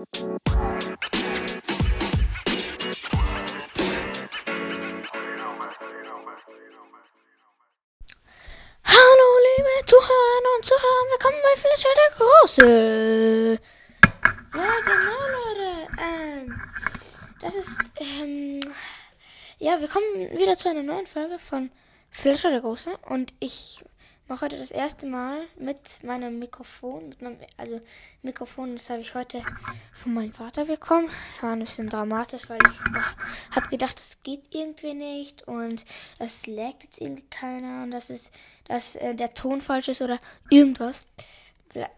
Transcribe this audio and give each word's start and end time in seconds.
Hallo 0.00 0.06
liebe 9.44 9.84
Zuhörer 9.84 10.56
und 10.56 10.64
Zuhörer, 10.64 11.04
willkommen 11.10 11.36
bei 11.42 11.54
Fletcher 11.60 11.90
der 11.96 12.10
Große. 12.16 13.58
Ja, 14.54 14.74
genau, 14.86 15.20
Leute. 15.36 15.70
Ähm, 16.00 16.62
das 17.42 17.56
ist, 17.56 17.78
ähm, 18.00 18.60
ja, 19.58 19.78
wir 19.80 19.88
kommen 19.88 20.30
wieder 20.38 20.56
zu 20.56 20.70
einer 20.70 20.82
neuen 20.82 21.06
Folge 21.06 21.38
von 21.38 21.70
Fletcher 22.10 22.48
der 22.48 22.62
Große 22.62 22.96
und 23.10 23.34
ich 23.38 23.84
mache 24.30 24.44
heute 24.44 24.58
das 24.58 24.70
erste 24.70 25.06
Mal 25.06 25.42
mit 25.56 26.04
meinem 26.04 26.38
Mikrofon, 26.38 27.08
mit 27.08 27.20
meinem, 27.20 27.38
also 27.56 27.80
Mikrofon, 28.22 28.76
das 28.76 28.88
habe 28.88 29.00
ich 29.00 29.12
heute 29.14 29.42
von 29.92 30.14
meinem 30.14 30.32
Vater 30.32 30.66
bekommen. 30.66 31.10
War 31.40 31.52
ein 31.52 31.58
bisschen 31.58 31.88
dramatisch, 31.88 32.48
weil 32.48 32.60
ich 32.64 33.56
habe 33.56 33.68
gedacht, 33.68 33.98
das 33.98 34.22
geht 34.22 34.54
irgendwie 34.54 34.94
nicht 34.94 35.48
und 35.48 35.84
es 36.20 36.46
laggt 36.46 36.84
jetzt 36.84 37.00
irgendwie 37.00 37.26
keiner 37.28 37.82
und 37.82 37.90
das 37.90 38.08
ist, 38.08 38.30
dass 38.68 38.94
äh, 38.94 39.16
der 39.16 39.34
Ton 39.34 39.60
falsch 39.60 39.88
ist 39.88 40.00
oder 40.00 40.20
irgendwas. 40.48 41.04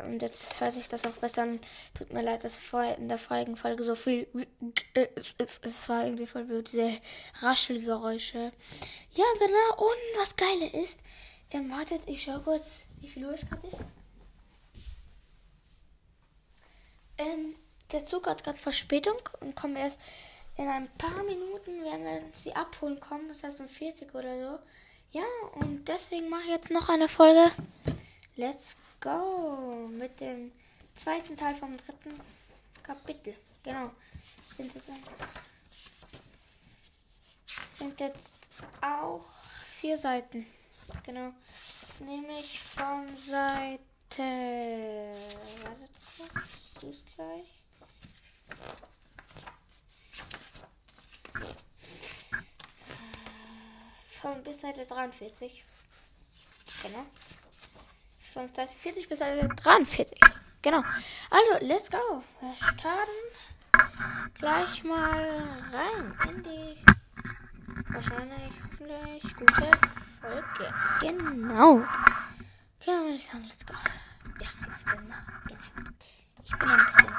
Und 0.06 0.22
jetzt 0.22 0.58
hört 0.58 0.72
sich 0.72 0.88
das 0.88 1.04
auch 1.04 1.16
besser 1.16 1.42
an. 1.42 1.60
Tut 1.94 2.14
mir 2.14 2.22
leid, 2.22 2.44
dass 2.44 2.58
vorher 2.58 2.96
in 2.96 3.08
der 3.08 3.18
vorigen 3.18 3.56
Folge 3.56 3.84
so 3.84 3.94
viel. 3.94 4.26
Es, 4.94 5.34
es, 5.36 5.60
es 5.62 5.88
war 5.88 6.04
irgendwie 6.04 6.26
voll 6.26 6.44
blöd, 6.44 6.70
diese 6.72 6.98
Raschelgeräusche. 7.40 8.52
Ja, 9.12 9.24
genau. 9.38 9.84
Und 9.84 10.18
was 10.18 10.36
Geile 10.36 10.66
ist, 10.82 10.98
ähm, 11.54 11.70
wartet, 11.70 12.02
ich 12.06 12.22
schau 12.22 12.38
kurz, 12.40 12.86
wie 13.00 13.08
viel 13.08 13.26
Uhr 13.26 13.34
es 13.34 13.48
gerade 13.48 13.66
ist. 13.66 13.84
Ähm, 17.18 17.54
der 17.92 18.04
Zug 18.04 18.26
hat 18.26 18.42
gerade 18.42 18.58
Verspätung 18.58 19.18
und 19.40 19.54
kommt 19.54 19.76
erst 19.76 19.98
in 20.56 20.68
ein 20.68 20.88
paar 20.96 21.22
Minuten, 21.24 21.82
werden 21.82 22.04
wir 22.04 22.22
sie 22.32 22.54
abholen 22.54 23.00
kommen, 23.00 23.28
das 23.28 23.42
heißt 23.42 23.60
um 23.60 23.68
40 23.68 24.14
oder 24.14 24.38
so. 24.38 24.58
Ja, 25.12 25.24
und 25.54 25.86
deswegen 25.88 26.28
mache 26.28 26.42
ich 26.44 26.48
jetzt 26.48 26.70
noch 26.70 26.88
eine 26.88 27.08
Folge. 27.08 27.52
Let's 28.36 28.76
go! 29.00 29.88
Mit 29.88 30.20
dem 30.20 30.52
zweiten 30.94 31.36
Teil 31.36 31.54
vom 31.54 31.76
dritten 31.76 32.18
Kapitel. 32.82 33.34
Genau. 33.62 33.90
Sind 34.56 34.74
jetzt, 34.74 34.90
sind 37.70 38.00
jetzt 38.00 38.36
auch 38.80 39.24
vier 39.80 39.98
Seiten. 39.98 40.46
Genau. 41.04 41.32
Nämlich 42.00 42.60
von 42.60 43.14
Seite. 43.14 43.80
Was 45.62 45.78
ist 45.78 45.92
das? 46.18 46.28
Du 46.80 46.88
ist 46.88 47.04
gleich. 47.14 47.62
Von 54.20 54.42
bis 54.42 54.60
Seite 54.60 54.86
43. 54.86 55.64
Genau. 56.82 57.06
Von 58.32 58.54
Seite 58.54 58.72
40 58.72 59.08
bis 59.08 59.18
Seite 59.18 59.48
43. 59.48 60.20
Genau. 60.62 60.82
Also, 61.30 61.66
let's 61.66 61.90
go. 61.90 62.22
Wir 62.40 62.54
starten 62.54 63.10
gleich 64.34 64.84
mal 64.84 65.48
rein 65.72 66.18
in 66.28 66.42
die 66.42 66.84
wahrscheinlich 67.92 68.52
hoffentlich 68.64 69.36
gute 69.36 69.70
Folge. 70.22 70.72
Genau. 71.00 71.84
Genau, 72.84 72.98
würde 73.02 73.14
ich 73.14 73.26
sagen, 73.26 73.44
let's 73.44 73.66
go. 73.66 73.74
Ja, 74.40 74.48
oft 74.68 74.86
denn 74.86 75.08
noch? 75.08 75.48
Genau. 75.48 75.90
Ich 76.44 76.58
bin 76.58 76.68
ein 76.68 76.86
bisschen, 76.86 77.12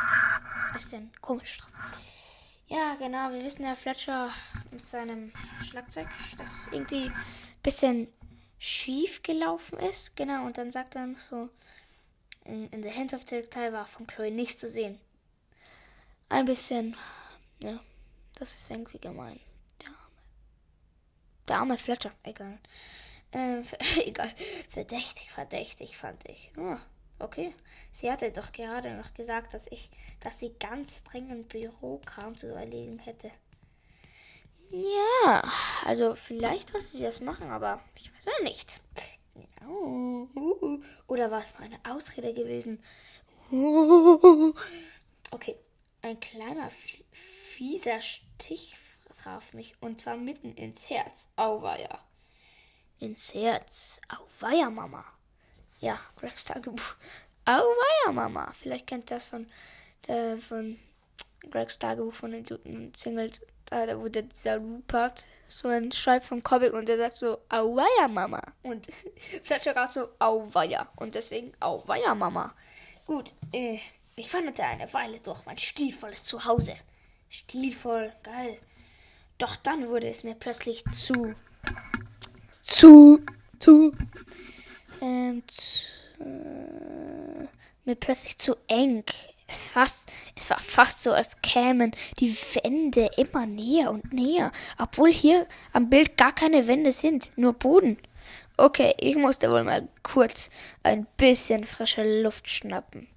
bisschen 0.74 1.12
komisch 1.22 1.58
drauf. 1.58 1.72
Ja, 2.68 2.96
genau, 2.96 3.30
wir 3.32 3.44
wissen 3.44 3.66
ja, 3.66 3.76
Fletcher 3.76 4.30
mit 4.72 4.88
seinem 4.88 5.34
Schlagzeug, 5.64 6.08
das 6.38 6.68
irgendwie 6.72 7.08
ein 7.08 7.14
bisschen 7.62 8.08
schief 8.58 9.22
gelaufen 9.22 9.80
ist. 9.80 10.16
Genau, 10.16 10.46
und 10.46 10.58
dann 10.58 10.72
sagt 10.72 10.96
er 10.96 11.06
noch 11.06 11.18
so, 11.18 11.50
in 12.46 12.84
The 12.84 12.92
Hands 12.92 13.14
of 13.14 13.24
the 13.28 13.36
Reptile 13.36 13.74
war 13.74 13.86
von 13.86 14.08
Chloe 14.08 14.32
nichts 14.32 14.60
zu 14.60 14.70
sehen. 14.70 15.00
Ein 16.30 16.46
bisschen, 16.46 16.96
ja, 17.60 17.80
das 18.36 18.56
ist 18.56 18.72
irgendwie 18.72 19.00
gemein. 19.00 19.40
Der 21.48 21.58
arme, 21.58 21.78
Fletcher, 21.78 22.12
egal. 22.24 22.60
Ähm, 23.32 23.64
egal. 24.06 24.34
Verdächtig, 24.70 25.32
verdächtig 25.32 25.98
fand 25.98 26.28
ich. 26.30 26.52
Oh, 26.58 26.78
okay. 27.20 27.54
Sie 27.94 28.12
hatte 28.12 28.32
doch 28.32 28.52
gerade 28.52 28.92
noch 28.96 29.14
gesagt, 29.14 29.54
dass 29.54 29.68
ich, 29.68 29.90
dass 30.20 30.40
sie 30.40 30.54
ganz 30.60 31.04
dringend 31.04 31.50
Bürokram 31.50 32.38
zu 32.38 32.48
erledigen 32.48 33.00
hätte. 33.00 33.32
Ja, 34.72 35.44
also 35.86 36.16
vielleicht 36.16 36.74
wollte 36.74 36.88
sie 36.88 37.02
das 37.02 37.22
machen, 37.22 37.52
aber 37.52 37.80
ich 37.96 38.12
weiß 38.14 38.26
ja 38.26 38.44
nicht. 38.44 38.82
Genau. 39.36 40.28
Oder 41.08 41.30
war 41.30 41.42
es 41.42 41.54
nur 41.54 41.64
eine 41.64 41.80
Ausrede 41.88 42.34
gewesen? 42.34 42.84
Okay, 45.32 45.56
ein 46.04 46.20
kleiner 46.20 46.70
fieser 47.56 48.02
Stich 48.02 48.76
traf 49.24 49.54
mich 49.54 49.76
und 49.80 50.02
zwar 50.02 50.18
mitten 50.18 50.54
ins 50.56 50.90
Herz. 50.90 51.30
Auweia. 51.36 52.00
Ins 53.00 53.34
Herz. 53.34 54.02
Auweia, 54.10 54.70
Mama. 54.70 55.06
Ja, 55.80 56.00
Gregs 56.18 56.44
Tagebuch. 56.46 56.96
Auweia, 57.46 58.12
Mama. 58.12 58.54
Vielleicht 58.60 58.88
kennt 58.88 59.12
ihr 59.12 59.16
das 59.16 59.26
von, 59.26 59.50
der, 60.08 60.38
von 60.38 60.78
Gregs 61.50 61.80
Tagebuch 61.80 62.14
von 62.14 62.32
den 62.32 62.46
guten 62.46 62.94
Singles. 62.94 63.42
Da, 63.66 63.86
da 63.86 63.98
wurde 63.98 64.24
dieser 64.24 64.58
Rupert 64.58 65.26
so 65.48 65.70
ein 65.70 65.92
Schreib 65.92 66.26
vom 66.26 66.44
Comic 66.44 66.74
und 66.74 66.90
der 66.90 66.98
sagt 66.98 67.16
so, 67.16 67.40
Auweia, 67.50 68.08
Mama. 68.10 68.42
Und 68.64 68.88
Fletcher 69.44 69.74
gerade 69.74 69.94
so, 69.94 70.10
Auweia. 70.20 70.90
Und 70.98 71.16
deswegen, 71.16 71.54
Auweia, 71.62 72.14
Mama. 72.14 72.54
Gut, 73.06 73.34
äh, 73.54 73.80
ich 74.16 74.34
wanderte 74.34 74.64
eine 74.64 74.92
Weile 74.94 75.20
durch 75.22 75.46
mein 75.46 75.58
stilvolles 75.58 76.26
Zuhause. 76.26 76.76
Stilvoll, 77.30 78.14
geil. 78.22 78.60
Doch 79.44 79.58
dann 79.58 79.90
wurde 79.90 80.08
es 80.08 80.24
mir 80.24 80.36
plötzlich 80.36 80.86
zu. 80.86 81.36
Zu. 82.62 83.20
Zu. 83.60 83.92
Ähm, 85.02 85.44
zu, 85.48 85.86
äh, 86.22 87.48
mir 87.84 87.96
plötzlich 87.96 88.38
zu 88.38 88.56
eng. 88.70 89.04
Es, 89.46 89.64
fast, 89.64 90.10
es 90.38 90.50
war 90.50 90.62
fast 90.62 91.04
so, 91.04 91.12
als 91.12 91.42
kämen 91.42 91.94
die 92.20 92.34
Wände 92.54 93.10
immer 93.18 93.46
näher 93.46 93.92
und 93.92 94.14
näher, 94.14 94.50
obwohl 94.78 95.12
hier 95.12 95.46
am 95.74 95.90
Bild 95.90 96.16
gar 96.16 96.32
keine 96.32 96.66
Wände 96.66 96.94
sind, 96.94 97.38
nur 97.38 97.52
Boden. 97.52 97.98
Okay, 98.56 98.96
ich 98.98 99.18
musste 99.18 99.52
wohl 99.52 99.66
mal 99.66 99.90
kurz 100.04 100.52
ein 100.84 101.06
bisschen 101.18 101.66
frische 101.66 102.22
Luft 102.22 102.48
schnappen. 102.48 103.10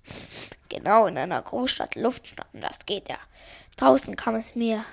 Genau, 0.70 1.06
in 1.06 1.18
einer 1.18 1.40
Großstadt 1.40 1.94
Luft 1.94 2.26
schnappen, 2.26 2.62
das 2.62 2.84
geht 2.84 3.08
ja. 3.08 3.18
Draußen 3.76 4.16
kam 4.16 4.34
es 4.34 4.56
mir 4.56 4.84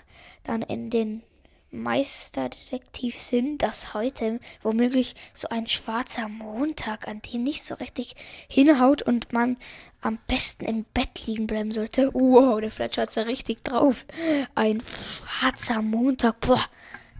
dann 0.44 0.62
in 0.62 0.90
den 0.90 1.24
Meisterdetektiv-Sinn, 1.72 3.58
dass 3.58 3.94
heute 3.94 4.40
womöglich 4.62 5.16
so 5.34 5.50
ein 5.50 5.68
schwarzer 5.68 6.30
Montag, 6.30 7.08
an 7.08 7.22
dem 7.22 7.44
nicht 7.44 7.64
so 7.64 7.76
richtig 7.76 8.16
hinhaut 8.48 9.02
und 9.02 9.34
man 9.34 9.58
am 10.02 10.20
besten 10.28 10.66
im 10.66 10.86
Bett 10.94 11.26
liegen 11.26 11.48
bleiben 11.48 11.72
sollte. 11.72 12.14
Wow, 12.14 12.60
der 12.62 12.72
Fletcher 12.72 13.04
hat's 13.04 13.16
ja 13.16 13.24
richtig 13.24 13.64
drauf. 13.64 14.06
Ein 14.54 14.82
schwarzer 14.82 15.82
Montag, 15.82 16.40
boah, 16.42 16.62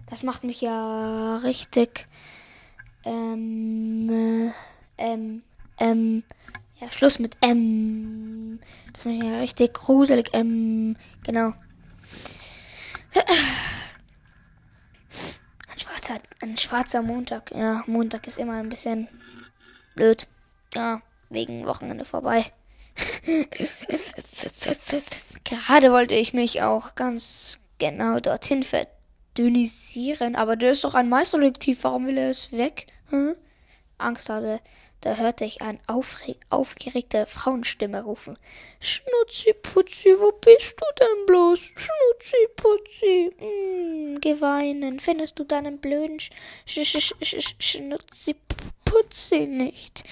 das 0.06 0.22
macht 0.22 0.44
mich 0.44 0.60
ja 0.60 1.38
richtig 1.38 2.06
ähm, 3.04 4.52
ähm, 4.98 5.42
ähm, 5.78 6.22
ja, 6.80 6.90
Schluss 6.90 7.18
mit 7.18 7.36
M. 7.40 8.60
Das 8.92 9.04
macht 9.04 9.22
ja 9.22 9.38
richtig 9.38 9.74
gruselig. 9.74 10.30
Ähm, 10.32 10.96
genau. 11.24 11.52
Ein 15.68 15.78
schwarzer, 15.78 16.18
ein 16.42 16.58
schwarzer 16.58 17.02
Montag. 17.02 17.50
Ja, 17.52 17.84
Montag 17.86 18.26
ist 18.26 18.38
immer 18.38 18.54
ein 18.54 18.68
bisschen 18.68 19.08
blöd. 19.94 20.26
Ja, 20.74 21.02
wegen 21.30 21.66
Wochenende 21.66 22.04
vorbei. 22.04 22.52
Gerade 25.44 25.92
wollte 25.92 26.14
ich 26.14 26.32
mich 26.32 26.62
auch 26.62 26.94
ganz 26.94 27.58
genau 27.78 28.20
dorthin 28.20 28.62
verdünnisieren, 28.62 30.36
aber 30.36 30.56
der 30.56 30.70
ist 30.72 30.84
doch 30.84 30.94
ein 30.94 31.08
Meisterlektiv. 31.08 31.82
Warum 31.84 32.06
will 32.06 32.18
er 32.18 32.30
es 32.30 32.52
weg? 32.52 32.86
Hm? 33.10 33.34
Angst 33.98 34.28
hatte. 34.28 34.60
Da 35.04 35.16
hörte 35.16 35.44
ich 35.44 35.60
eine 35.60 35.78
aufgeregte 36.48 37.26
Frauenstimme 37.26 38.04
rufen. 38.04 38.38
Schnutzi 38.80 39.52
Putzi, 39.52 40.16
wo 40.18 40.32
bist 40.32 40.74
du 40.78 40.86
denn 40.98 41.26
bloß? 41.26 41.60
Schnutzi 41.60 42.48
Putzi. 42.56 43.30
Mm, 43.38 44.18
geh 44.22 44.40
weinen. 44.40 45.00
Findest 45.00 45.38
du 45.38 45.44
deinen 45.44 45.76
blöden 45.76 46.18
Sch 46.20 46.30
Sch 46.66 46.96
Sch 46.96 47.14
Sch 47.20 47.54
Schnutzi 47.58 48.34
Putzi 48.86 49.46
nicht? 49.46 50.04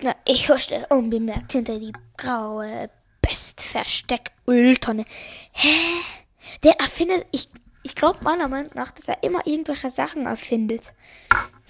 Na, 0.00 0.16
ich 0.26 0.48
huschte 0.48 0.86
unbemerkt 0.88 1.52
hinter 1.52 1.78
die 1.78 1.92
graue 2.16 2.88
Best 3.20 3.60
Versteck 3.60 4.32
Öltonne. 4.48 5.04
Hä? 5.52 5.76
Der 6.64 6.80
erfindet, 6.80 7.26
ich, 7.32 7.50
ich 7.82 7.94
glaube 7.94 8.24
meiner 8.24 8.48
Meinung 8.48 8.70
nach, 8.72 8.92
dass 8.92 9.08
er 9.08 9.22
immer 9.22 9.46
irgendwelche 9.46 9.90
Sachen 9.90 10.24
erfindet. 10.24 10.94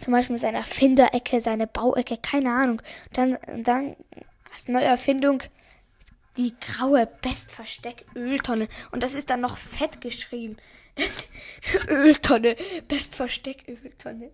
Zum 0.00 0.12
Beispiel 0.12 0.38
seine 0.38 0.58
Erfinderecke, 0.58 1.40
seine 1.40 1.66
Bauecke, 1.66 2.19
keine 2.19 2.52
Ahnung. 2.52 2.82
Dann, 3.12 3.38
dann 3.62 3.96
als 4.52 4.69
neue 4.69 4.84
Erfindung 4.84 5.43
die 6.37 6.54
graue 6.60 7.06
Bestversteck 7.06 8.04
Öltonne. 8.14 8.69
Und 8.93 9.02
das 9.02 9.14
ist 9.14 9.31
dann 9.31 9.40
noch 9.40 9.56
fett 9.56 10.00
geschrieben. 10.00 10.56
Öltonne, 11.88 12.56
Bestversteck 12.88 13.69
Öltonne. 13.69 14.31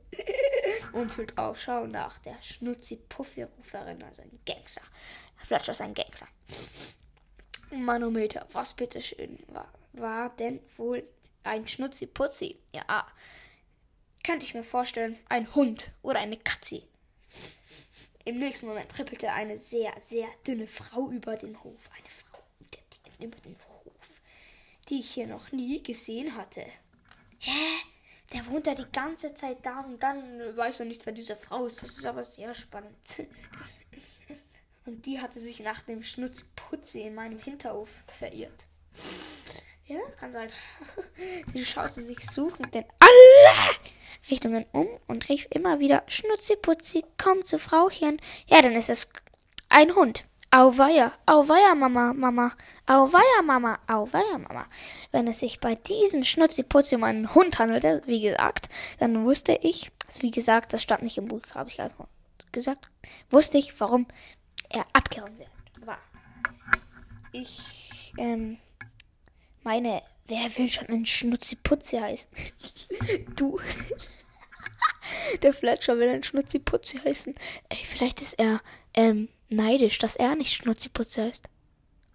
Und 0.93 1.17
hört 1.17 1.39
Ausschau 1.39 1.87
nach 1.87 2.19
der 2.19 2.37
Schnutzi-Puffi-Ruferin, 2.41 4.03
also 4.03 4.23
ein 4.23 4.39
Gangster. 4.47 4.83
Flatscher 5.37 5.73
ist 5.73 5.81
ein 5.81 5.95
Gangster. 5.95 6.27
Manometer, 7.71 8.47
was 8.53 8.75
bitteschön 8.75 9.39
war, 9.49 9.73
war 9.93 10.31
denn 10.37 10.61
wohl 10.77 11.03
ein 11.45 11.67
Schnutzi-Putzi? 11.67 12.59
Ja, 12.73 13.07
könnte 14.23 14.47
ich 14.47 14.55
mir 14.55 14.65
vorstellen, 14.65 15.19
ein 15.29 15.55
Hund 15.55 15.91
oder 16.03 16.21
eine 16.21 16.37
Katze. 16.37 16.83
Im 18.25 18.39
nächsten 18.39 18.67
Moment 18.67 18.91
trippelte 18.91 19.33
eine 19.33 19.59
sehr, 19.59 19.93
sehr 20.01 20.29
dünne 20.47 20.67
Frau 20.67 21.11
über 21.11 21.37
den 21.37 21.63
Hof. 21.65 21.91
Eine 21.97 22.09
Frau 22.09 22.39
die, 22.73 23.25
über 23.25 23.39
den 23.41 23.57
Hof, 23.69 23.93
die 24.89 25.01
ich 25.01 25.11
hier 25.11 25.27
noch 25.27 25.51
nie 25.51 25.83
gesehen 25.83 26.37
hatte. 26.37 26.65
Hä? 27.39 27.51
Der 28.33 28.47
wohnt 28.47 28.67
da 28.67 28.75
die 28.75 28.91
ganze 28.93 29.35
Zeit 29.35 29.59
da 29.67 29.81
und 29.81 30.03
dann 30.03 30.57
weiß 30.57 30.81
er 30.81 30.87
nicht, 30.87 31.05
wer 31.05 31.13
diese 31.13 31.37
Frau 31.37 31.67
ist. 31.67 31.83
Das 31.83 31.91
ist 31.91 32.07
aber 32.07 32.25
sehr 32.25 32.55
spannend. 32.55 32.97
Und 34.85 35.07
die 35.07 35.21
hatte 35.21 35.39
sich 35.39 35.61
nach 35.61 35.83
dem 35.83 36.03
Schnutzputzi 36.03 37.03
in 37.03 37.15
meinem 37.15 37.39
Hinterhof 37.39 37.89
verirrt. 38.09 38.67
Ja, 39.87 40.01
kann 40.19 40.33
sein. 40.33 40.51
Sie 41.53 41.65
schaute 41.65 42.03
sich 42.03 42.29
suchend 42.29 42.75
in 42.75 42.85
alle 42.99 43.77
Richtungen 44.31 44.67
um 44.73 44.87
und 45.07 45.29
rief 45.29 45.47
immer 45.51 45.81
wieder 45.81 46.03
Schnutziputzi, 46.07 47.05
komm 47.19 47.45
zu 47.45 47.59
Frauchen. 47.59 48.21
Ja, 48.47 48.63
dann 48.63 48.75
ist 48.75 48.91
es 48.91 49.09
ein 49.69 49.95
Hund. 49.95 50.25
Auweia, 50.51 51.13
auweia, 51.25 51.75
Mama, 51.75 52.13
Mama, 52.13 52.53
auweia, 52.87 53.43
Mama, 53.43 53.79
auweia, 53.87 54.37
Mama. 54.37 54.67
Wenn 55.11 55.27
es 55.27 55.41
sich 55.41 55.61
bei 55.61 55.75
diesem 55.75 56.25
Schnutziputzi 56.25 56.95
um 56.95 57.05
einen 57.05 57.35
Hund 57.35 57.59
handelte, 57.59 58.03
wie 58.05 58.21
gesagt, 58.21 58.69
dann 58.99 59.25
wusste 59.25 59.59
ich, 59.63 59.91
wie 60.21 60.31
gesagt, 60.31 60.75
das 60.75 60.83
stand 60.83 61.03
nicht 61.03 61.17
im 61.17 61.29
Buch, 61.29 61.41
habe 61.55 61.71
ich 61.71 61.77
gerade 61.77 61.95
gesagt, 62.53 62.91
wusste 63.31 63.57
ich, 63.57 63.81
warum 63.81 64.07
er 64.69 64.85
abgehauen 64.93 65.39
wird. 65.39 65.49
War. 65.87 65.99
Ich, 67.33 68.13
ähm, 68.19 68.59
meine, 69.63 70.03
wer 70.29 70.57
will 70.57 70.71
schon 70.71 70.89
ein 70.89 71.07
Schnutziputzi 71.07 71.99
heißen? 71.99 72.31
du. 73.37 73.59
Der 75.43 75.53
Fletcher 75.53 75.99
will 75.99 76.09
ein 76.09 76.23
Schnutziputzi 76.23 76.99
heißen. 76.99 77.35
Ey, 77.69 77.79
vielleicht 77.85 78.23
ist 78.23 78.35
er, 78.35 78.61
ähm, 78.95 79.29
neidisch, 79.49 79.99
dass 79.99 80.17
er 80.17 80.37
nicht 80.37 80.53
Schnutziputzi 80.53 81.21
heißt. 81.21 81.45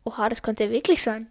Oha, 0.06 0.30
das 0.30 0.42
könnte 0.44 0.72
wirklich 0.72 1.02
sein. 1.02 1.28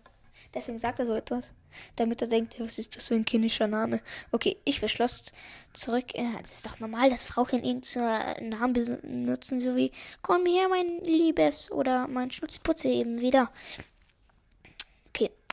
Deswegen 0.54 0.78
sagt 0.78 0.98
er 0.98 1.06
so 1.06 1.14
etwas. 1.14 1.52
Damit 1.96 2.22
er 2.22 2.28
denkt, 2.28 2.58
was 2.58 2.78
ist 2.78 2.96
das 2.96 3.08
für 3.08 3.14
ein 3.14 3.24
kindischer 3.24 3.66
Name? 3.66 4.00
Okay, 4.32 4.56
ich 4.64 4.80
beschloss 4.80 5.24
zurück. 5.74 6.14
Es 6.42 6.54
ist 6.54 6.66
doch 6.66 6.78
normal, 6.80 7.10
dass 7.10 7.26
Frauchen 7.26 7.62
irgendeinen 7.62 8.48
Namen 8.50 8.72
benutzen, 8.72 9.60
so 9.60 9.76
wie 9.76 9.90
Komm 10.22 10.46
her, 10.46 10.68
mein 10.68 11.00
Liebes 11.04 11.70
oder 11.70 12.08
mein 12.08 12.30
Schnutziputze 12.30 12.88
eben 12.88 13.20
wieder. 13.20 13.50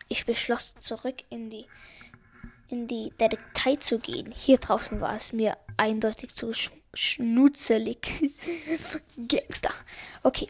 Ich 0.08 0.26
beschloss 0.26 0.76
zurück 0.80 1.24
in 1.30 1.50
die 1.50 1.66
in 2.70 2.88
die 2.88 3.12
Detektei 3.20 3.76
zu 3.76 4.00
gehen. 4.00 4.32
Hier 4.32 4.58
draußen 4.58 5.00
war 5.00 5.16
es 5.16 5.34
mir 5.34 5.58
eindeutig 5.78 6.36
zu 6.36 6.54
sch 6.54 6.72
schnutzelig. 6.96 8.32
Gangster. 9.28 9.74
Okay. 10.22 10.48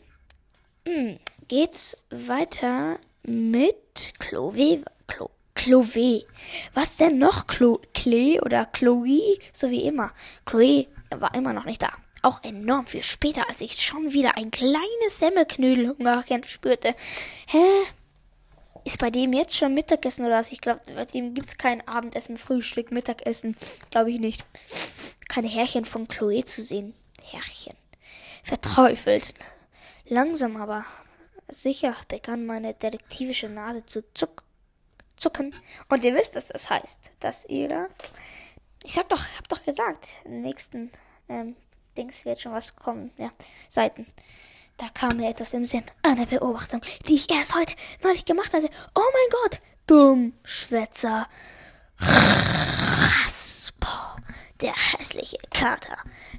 Hm, 0.86 1.20
geht's 1.48 1.96
weiter 2.10 3.00
mit 3.24 4.14
Chloe. 4.20 4.84
Chloe. 5.08 5.30
Chloe. 5.56 6.26
Was 6.74 6.98
denn 6.98 7.18
noch? 7.18 7.48
Chlo 7.48 7.80
Klee 7.94 8.42
oder 8.42 8.66
Chloe? 8.66 9.40
So 9.54 9.70
wie 9.70 9.84
immer. 9.84 10.12
Chloe 10.46 10.88
war 11.10 11.34
immer 11.36 11.54
noch 11.54 11.66
nicht 11.66 11.82
da. 11.82 11.92
Auch 12.22 12.44
enorm 12.44 12.88
viel 12.88 13.04
später, 13.04 13.50
als 13.50 13.62
ich 13.62 13.82
schon 13.82 14.14
wieder 14.14 14.38
ein 14.38 14.52
kleines 14.52 15.20
Semmelknödelhunger 15.20 16.24
spürte. 16.46 16.96
Hä? 17.48 17.64
Ist 18.86 19.00
bei 19.00 19.10
dem 19.10 19.32
jetzt 19.34 19.56
schon 19.56 19.74
Mittagessen 19.74 20.26
oder 20.26 20.40
was? 20.40 20.52
Ich 20.52 20.60
glaube, 20.60 20.82
bei 20.94 21.06
dem 21.06 21.34
gibt 21.34 21.48
es 21.48 21.58
kein 21.58 21.88
Abendessen, 21.88 22.38
Frühstück, 22.38 22.92
Mittagessen. 22.92 23.56
Glaube 23.92 24.12
ich 24.12 24.20
nicht. 24.20 24.44
Keine 25.30 25.48
Härchen 25.48 25.86
von 25.86 26.08
Chloe 26.08 26.44
zu 26.44 26.62
sehen. 26.62 26.94
Härchen. 27.22 27.76
Verteufelt. 28.44 29.36
Langsam 30.06 30.58
aber 30.58 30.86
sicher 31.48 31.96
begann 32.10 32.46
meine 32.46 32.74
detektivische 32.74 33.48
Nase 33.48 33.86
zu 33.86 34.04
zuck, 34.14 34.44
zucken. 35.16 35.56
Und 35.90 36.04
ihr 36.04 36.14
wisst, 36.14 36.36
was 36.36 36.48
das 36.48 36.70
heißt. 36.70 37.12
Dass 37.22 37.46
ihr. 37.46 37.90
Ich 38.84 38.98
hab 38.98 39.08
doch, 39.08 39.24
hab 39.38 39.48
doch 39.48 39.64
gesagt, 39.64 40.10
im 40.26 40.42
nächsten 40.42 40.92
ähm, 41.30 41.56
Dings 41.96 42.26
wird 42.26 42.42
schon 42.42 42.52
was 42.52 42.76
kommen. 42.76 43.12
Ja, 43.18 43.32
Seiten. 43.70 44.06
Da 44.78 44.90
kam 44.94 45.18
mir 45.18 45.30
etwas 45.30 45.54
im 45.54 45.66
Sinn. 45.66 45.84
Eine 46.02 46.26
Beobachtung, 46.26 46.82
die 47.08 47.16
ich 47.16 47.30
erst 47.30 47.56
heute 47.56 47.74
neulich 48.04 48.26
gemacht 48.26 48.54
hatte. 48.54 48.70
Oh 48.96 49.02
mein 49.02 49.30
Gott! 49.42 49.62
Dummschwätzer. 49.88 51.28
Raspo, 52.00 53.88
der 54.62 54.74
hässliche 54.74 55.38
Kater 55.52 55.98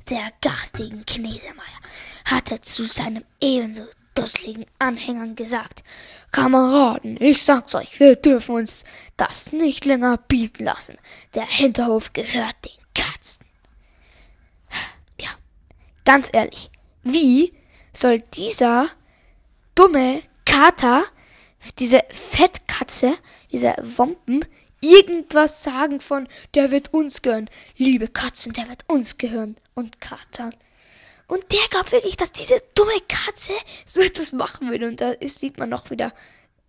der 0.08 0.32
garstigen 0.42 1.04
Knesemeier, 1.06 1.80
hatte 2.24 2.60
zu 2.60 2.84
seinem 2.84 3.24
ebenso 3.40 3.84
dusseligen 4.14 4.66
Anhängern 4.78 5.34
gesagt, 5.34 5.82
Kameraden, 6.30 7.16
ich 7.20 7.42
sag's 7.42 7.74
euch, 7.74 7.98
wir 8.00 8.16
dürfen 8.16 8.56
uns 8.56 8.84
das 9.16 9.52
nicht 9.52 9.84
länger 9.84 10.16
bieten 10.16 10.64
lassen. 10.64 10.98
Der 11.34 11.46
Hinterhof 11.46 12.12
gehört 12.12 12.56
den 12.64 12.84
Katzen. 12.94 13.44
Ja, 15.20 15.30
ganz 16.04 16.30
ehrlich, 16.32 16.70
wie 17.02 17.52
soll 17.96 18.20
dieser 18.20 18.88
dumme 19.74 20.22
Kater, 20.44 21.04
diese 21.78 22.00
Fettkatze, 22.10 23.14
dieser 23.50 23.76
Wompen, 23.96 24.44
irgendwas 24.80 25.62
sagen 25.62 26.00
von, 26.00 26.28
der 26.54 26.70
wird 26.70 26.92
uns 26.92 27.22
gehören. 27.22 27.48
Liebe 27.76 28.08
Katzen, 28.08 28.52
der 28.52 28.68
wird 28.68 28.84
uns 28.88 29.16
gehören. 29.18 29.56
Und 29.74 30.00
Kater. 30.00 30.50
Und 31.26 31.50
der 31.50 31.66
glaubt 31.70 31.92
wirklich, 31.92 32.16
dass 32.16 32.32
diese 32.32 32.62
dumme 32.74 33.00
Katze 33.08 33.54
so 33.86 34.02
etwas 34.02 34.32
machen 34.32 34.70
will. 34.70 34.84
Und 34.84 35.00
da 35.00 35.10
ist, 35.10 35.40
sieht 35.40 35.58
man 35.58 35.70
noch 35.70 35.90
wieder, 35.90 36.12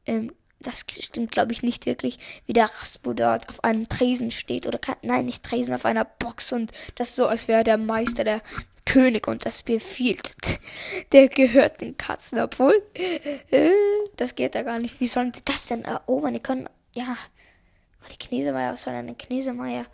ähm, 0.05 0.34
das 0.60 0.86
stimmt 0.89 1.32
glaube 1.32 1.51
ich 1.51 1.62
nicht 1.62 1.86
wirklich, 1.86 2.17
wie 2.48 2.53
der 2.53 2.65
Raspo 2.65 3.13
dort 3.13 3.50
auf 3.50 3.63
einem 3.63 3.89
Tresen 3.89 4.32
steht. 4.32 4.65
Oder 4.65 4.79
nein, 5.01 5.25
nicht 5.25 5.44
Tresen, 5.44 5.74
auf 5.74 5.86
einer 5.86 6.05
Box. 6.05 6.53
Und 6.53 6.72
das 6.96 7.15
so, 7.15 7.27
als 7.27 7.48
wäre 7.48 7.63
der 7.63 7.77
Meister 7.77 8.24
der 8.24 8.41
König 8.86 9.27
und 9.27 9.46
das 9.46 9.63
befiehlt. 9.63 10.36
Der 11.12 11.27
gehört 11.27 11.82
den 11.82 11.98
Katzen, 11.98 12.39
obwohl, 12.39 12.84
äh, 12.94 13.72
das 14.15 14.36
geht 14.36 14.56
da 14.56 14.62
gar 14.63 14.80
nicht. 14.80 15.00
Wie 15.00 15.08
sollen 15.08 15.32
die 15.32 15.44
das 15.44 15.68
denn 15.68 15.84
erobern? 15.84 16.34
Die 16.34 16.39
können, 16.39 16.70
ja, 16.94 17.18
die 18.12 18.18
Knesemeier, 18.18 18.74
was 18.74 18.84
soll 18.84 18.94
denn 18.94 19.08
eine 19.08 19.15
Knesemeier? 19.15 19.86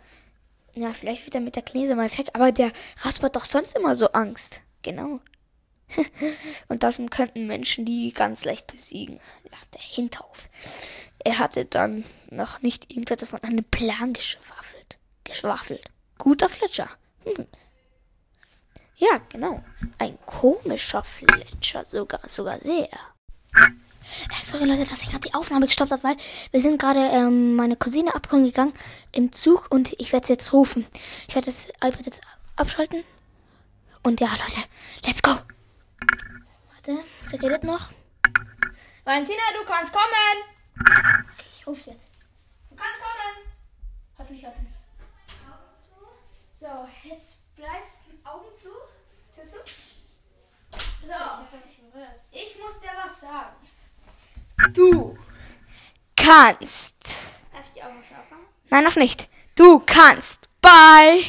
Ja, 0.74 0.92
vielleicht 0.94 1.26
wieder 1.26 1.40
mit 1.40 1.56
der 1.56 1.62
Knesemeier 1.62 2.16
weg, 2.16 2.28
aber 2.32 2.52
der 2.52 2.72
Rasper 3.02 3.26
hat 3.26 3.36
doch 3.36 3.44
sonst 3.44 3.76
immer 3.76 3.94
so 3.94 4.08
Angst. 4.08 4.60
Genau. 4.82 5.20
und 6.68 6.82
das 6.82 7.00
könnten 7.10 7.46
Menschen 7.46 7.84
die 7.84 8.12
ganz 8.12 8.44
leicht 8.44 8.66
besiegen. 8.66 9.20
Ja, 9.44 9.58
der 9.74 9.82
Hinterhof. 9.82 10.48
Er 11.18 11.38
hatte 11.38 11.64
dann 11.64 12.04
noch 12.30 12.62
nicht 12.62 12.90
irgendetwas 12.90 13.30
von 13.30 13.42
einem 13.42 13.64
Plan 13.64 14.12
geschwafelt. 14.12 14.98
Geschwafelt. 15.24 15.84
Guter 16.18 16.48
Fletcher. 16.48 16.88
Hm. 17.24 17.46
Ja, 18.96 19.20
genau. 19.28 19.62
Ein 19.98 20.18
komischer 20.26 21.02
Fletcher 21.02 21.84
sogar, 21.84 22.20
sogar 22.28 22.60
sehr. 22.60 22.88
Äh, 23.54 24.44
sorry 24.44 24.64
Leute, 24.64 24.84
dass 24.84 25.02
ich 25.02 25.10
gerade 25.10 25.28
die 25.28 25.34
Aufnahme 25.34 25.66
gestoppt 25.66 25.92
habe, 25.92 26.02
weil 26.02 26.16
wir 26.50 26.60
sind 26.60 26.80
gerade 26.80 27.00
ähm, 27.00 27.54
meine 27.54 27.76
Cousine 27.76 28.14
abholen 28.14 28.44
gegangen 28.44 28.72
im 29.12 29.32
Zug 29.32 29.68
und 29.70 29.92
ich 29.98 30.12
werde 30.12 30.26
sie 30.26 30.34
jetzt 30.34 30.52
rufen. 30.52 30.86
Ich 31.28 31.34
werde 31.34 31.46
das 31.46 31.68
iPad 31.68 32.06
jetzt 32.06 32.22
abschalten. 32.56 33.04
Und 34.02 34.20
ja, 34.20 34.28
Leute, 34.28 34.68
let's 35.06 35.22
go. 35.22 35.30
Warte, 36.72 37.04
sie 37.24 37.36
redet 37.36 37.64
noch. 37.64 37.90
Valentina, 39.04 39.42
du 39.58 39.64
kannst 39.66 39.92
kommen. 39.92 40.42
Okay, 40.80 41.46
ich 41.58 41.66
ruf's 41.66 41.86
jetzt. 41.86 42.08
Du 42.70 42.76
kannst 42.76 43.00
kommen. 43.00 43.46
Hoffentlich 44.18 44.44
hört 44.44 44.56
er 44.56 44.62
mich. 44.62 44.72
So, 46.58 47.08
jetzt 47.08 47.38
bleibt 47.62 48.26
Augen 48.26 48.52
zu. 48.54 48.70
Zu. 49.34 49.56
So. 51.06 51.14
Ich 52.32 52.58
muss 52.58 52.80
dir 52.80 52.90
was 53.04 53.20
sagen. 53.20 53.56
Du 54.72 55.16
kannst. 56.16 56.96
Darf 57.52 57.64
ich 57.66 57.72
die 57.74 57.82
Augen 57.82 58.02
schon 58.06 58.16
aufmachen? 58.16 58.46
Nein, 58.68 58.84
noch 58.84 58.96
nicht. 58.96 59.28
Du 59.54 59.78
kannst 59.80 60.48
bei 60.60 61.24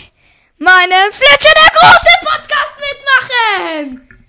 meinem 0.57 1.11
Fletcher 1.11 1.53
der 1.53 1.69
große 1.69 2.13
Podcast 2.21 2.73
mitmachen. 2.79 4.25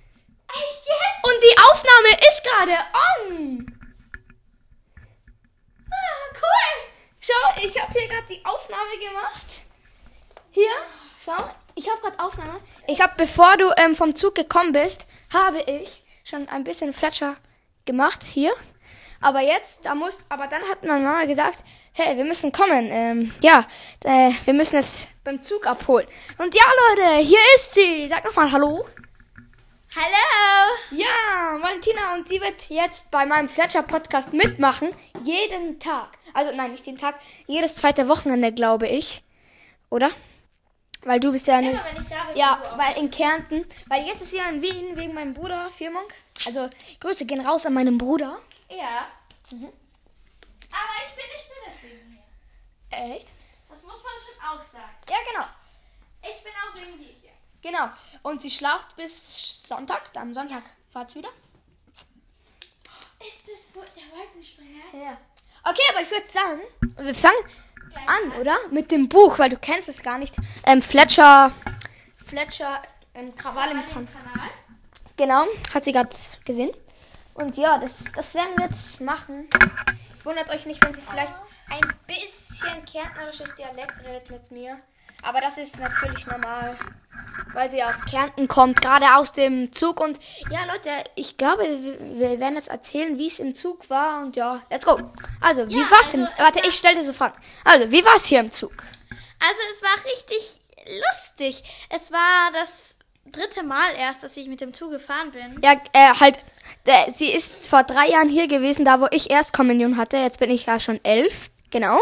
Echt 0.48 0.84
jetzt? 0.86 1.24
Und 1.24 1.42
die 1.42 1.56
Aufnahme 1.58 2.10
ist 2.28 2.44
gerade 2.44 2.76
on. 3.32 3.80
Ah, 5.90 6.34
cool. 6.34 6.90
Schau, 7.20 7.66
ich 7.66 7.80
habe 7.80 7.92
hier 7.92 8.08
gerade 8.08 8.26
die 8.26 8.44
Aufnahme 8.44 8.98
gemacht. 8.98 9.46
Hier, 10.50 10.72
schau, 11.24 11.50
ich 11.74 11.88
habe 11.88 12.00
gerade 12.00 12.18
Aufnahme. 12.20 12.60
Ich 12.86 13.00
habe, 13.00 13.14
bevor 13.16 13.56
du 13.56 13.70
ähm, 13.76 13.96
vom 13.96 14.14
Zug 14.14 14.34
gekommen 14.34 14.72
bist, 14.72 15.06
habe 15.32 15.60
ich 15.60 16.04
schon 16.24 16.48
ein 16.48 16.64
bisschen 16.64 16.92
Fletcher 16.92 17.36
gemacht 17.84 18.22
hier. 18.22 18.52
Aber 19.20 19.40
jetzt, 19.40 19.86
da 19.86 19.94
muss, 19.94 20.24
aber 20.28 20.46
dann 20.46 20.62
hat 20.62 20.84
meine 20.84 21.04
Mama 21.04 21.24
gesagt, 21.24 21.64
hey, 21.92 22.16
wir 22.16 22.24
müssen 22.24 22.52
kommen. 22.52 22.88
Ähm, 22.90 23.34
ja, 23.40 23.66
äh, 24.04 24.30
wir 24.44 24.54
müssen 24.54 24.76
jetzt 24.76 25.08
beim 25.24 25.42
Zug 25.42 25.66
abholen. 25.66 26.06
Und 26.38 26.54
ja, 26.54 26.62
Leute, 26.88 27.24
hier 27.26 27.40
ist 27.54 27.74
sie. 27.74 28.08
Sag 28.08 28.24
nochmal 28.24 28.52
Hallo. 28.52 28.84
Hallo. 29.96 30.76
Ja, 30.90 31.62
Valentina 31.62 32.14
und 32.14 32.28
sie 32.28 32.40
wird 32.40 32.68
jetzt 32.68 33.10
bei 33.12 33.24
meinem 33.24 33.48
Fletcher 33.48 33.84
Podcast 33.84 34.32
mitmachen. 34.32 34.90
Jeden 35.22 35.78
Tag. 35.78 36.08
Also 36.32 36.54
nein, 36.54 36.72
nicht 36.72 36.84
jeden 36.84 36.98
Tag. 36.98 37.14
Jedes 37.46 37.76
zweite 37.76 38.08
Wochenende, 38.08 38.52
glaube 38.52 38.88
ich. 38.88 39.22
Oder? 39.90 40.10
Weil 41.04 41.20
du 41.20 41.32
bist 41.32 41.46
ja 41.46 41.60
nicht. 41.60 41.82
Ja, 42.34 42.74
weil 42.76 42.96
in 42.98 43.10
Kärnten. 43.10 43.66
Weil 43.86 44.06
jetzt 44.06 44.22
ist 44.22 44.30
sie 44.30 44.38
ja 44.38 44.48
in 44.48 44.62
Wien 44.62 44.96
wegen 44.96 45.14
meinem 45.14 45.34
Bruder, 45.34 45.70
Firmonk. 45.70 46.14
Also 46.46 46.68
Grüße 47.00 47.26
gehen 47.26 47.46
raus 47.46 47.66
an 47.66 47.74
meinen 47.74 47.98
Bruder. 47.98 48.38
Ja. 48.70 49.06
Mhm. 49.50 49.72
Aber 50.70 50.96
ich 51.06 51.14
bin 51.14 51.24
nicht 51.36 51.48
nur 51.48 51.58
deswegen 51.68 52.24
hier. 52.90 53.16
Echt? 53.16 53.28
Das 53.68 53.82
muss 53.82 54.02
man 54.02 54.12
schon 54.24 54.40
auch 54.42 54.64
sagen. 54.72 54.94
Ja, 55.08 55.16
genau. 55.30 55.46
Ich 56.22 56.42
bin 56.42 56.52
auch 56.52 56.74
wegen 56.74 56.98
dir 56.98 57.14
hier. 57.20 57.30
Genau. 57.60 57.90
Und 58.22 58.40
sie 58.40 58.50
schlaft 58.50 58.96
bis 58.96 59.66
Sonntag. 59.68 60.10
Am 60.14 60.32
Sonntag 60.32 60.62
fahrt's 60.90 61.14
wieder. 61.14 61.30
Ist 63.20 63.42
das 63.46 63.74
wohl 63.74 63.86
der 63.94 64.18
Wolkenspringer? 64.18 64.84
Ja. 64.92 65.18
Okay, 65.64 65.82
aber 65.90 66.02
ich 66.02 66.10
würde 66.10 66.26
sagen, 66.26 66.60
wir 66.98 67.14
fangen 67.14 67.38
an, 67.96 68.40
oder? 68.40 68.56
Mit 68.70 68.90
dem 68.90 69.08
Buch, 69.08 69.38
weil 69.38 69.50
du 69.50 69.56
kennst 69.56 69.88
es 69.88 70.02
gar 70.02 70.18
nicht. 70.18 70.34
Ähm, 70.66 70.82
Fletcher. 70.82 71.52
Fletcher. 72.24 72.82
Ähm, 73.14 73.34
Krawall 73.36 73.70
im 73.70 73.82
Kan 73.92 74.08
Kanal. 74.12 74.50
Genau, 75.16 75.44
hat 75.72 75.84
sie 75.84 75.92
gerade 75.92 76.10
gesehen. 76.44 76.70
Und 77.34 77.56
ja, 77.56 77.78
das, 77.78 78.04
das 78.14 78.34
werden 78.34 78.56
wir 78.56 78.66
jetzt 78.66 79.00
machen. 79.00 79.48
Wundert 80.24 80.50
euch 80.50 80.66
nicht, 80.66 80.84
wenn 80.84 80.94
sie 80.94 81.02
vielleicht 81.02 81.34
ein 81.70 81.94
bisschen 82.06 82.84
kärntnerisches 82.84 83.54
Dialekt 83.56 84.00
redet 84.04 84.30
mit 84.30 84.50
mir. 84.50 84.80
Aber 85.22 85.40
das 85.40 85.56
ist 85.58 85.78
natürlich 85.78 86.26
normal, 86.26 86.76
weil 87.54 87.70
sie 87.70 87.82
aus 87.82 88.04
Kärnten 88.04 88.46
kommt, 88.48 88.80
gerade 88.82 89.14
aus 89.16 89.32
dem 89.32 89.72
Zug. 89.72 90.00
Und 90.00 90.18
ja, 90.50 90.64
Leute, 90.66 90.90
ich 91.14 91.36
glaube, 91.38 91.62
wir, 91.64 92.38
werden 92.40 92.56
jetzt 92.56 92.68
erzählen, 92.68 93.16
wie 93.16 93.26
es 93.26 93.38
im 93.38 93.54
Zug 93.54 93.88
war. 93.88 94.22
Und 94.22 94.36
ja, 94.36 94.60
let's 94.70 94.84
go. 94.84 94.98
Also, 95.40 95.66
wie 95.68 95.80
Ja, 95.80 95.90
war's 95.90 96.06
also 96.06 96.18
denn? 96.18 96.26
es 96.26 96.38
Warte, 96.38 96.56
war- 96.56 96.68
ich 96.68 96.74
stelle 96.74 96.96
dir 96.96 97.04
so 97.04 97.12
Fragen. 97.12 97.34
Also, 97.64 97.90
wie 97.90 98.04
war's 98.04 98.26
hier 98.26 98.40
im 98.40 98.52
Zug? 98.52 98.72
Also 99.40 99.60
es 99.74 99.82
war 99.82 100.04
richtig 100.04 100.60
lustig. 101.10 101.62
Es 101.90 102.12
war 102.12 102.50
das 102.52 102.96
dritte 103.26 103.62
Mal 103.62 103.94
erst, 103.96 104.22
dass 104.22 104.36
ich 104.36 104.48
mit 104.48 104.60
dem 104.60 104.72
Zug 104.72 104.90
gefahren 104.90 105.32
bin. 105.32 105.58
Ja, 105.62 105.72
äh, 105.92 106.14
halt, 106.20 106.38
äh, 106.84 107.10
sie 107.10 107.30
ist 107.32 107.66
vor 107.68 107.82
drei 107.82 108.08
Jahren 108.08 108.28
hier 108.28 108.46
gewesen, 108.48 108.84
da 108.84 109.00
wo 109.00 109.06
ich 109.10 109.30
Erstkommunion 109.30 109.96
hatte. 109.96 110.18
Jetzt 110.18 110.38
bin 110.38 110.50
ich 110.50 110.66
ja 110.66 110.78
schon 110.80 111.00
elf, 111.04 111.50
genau. 111.70 112.00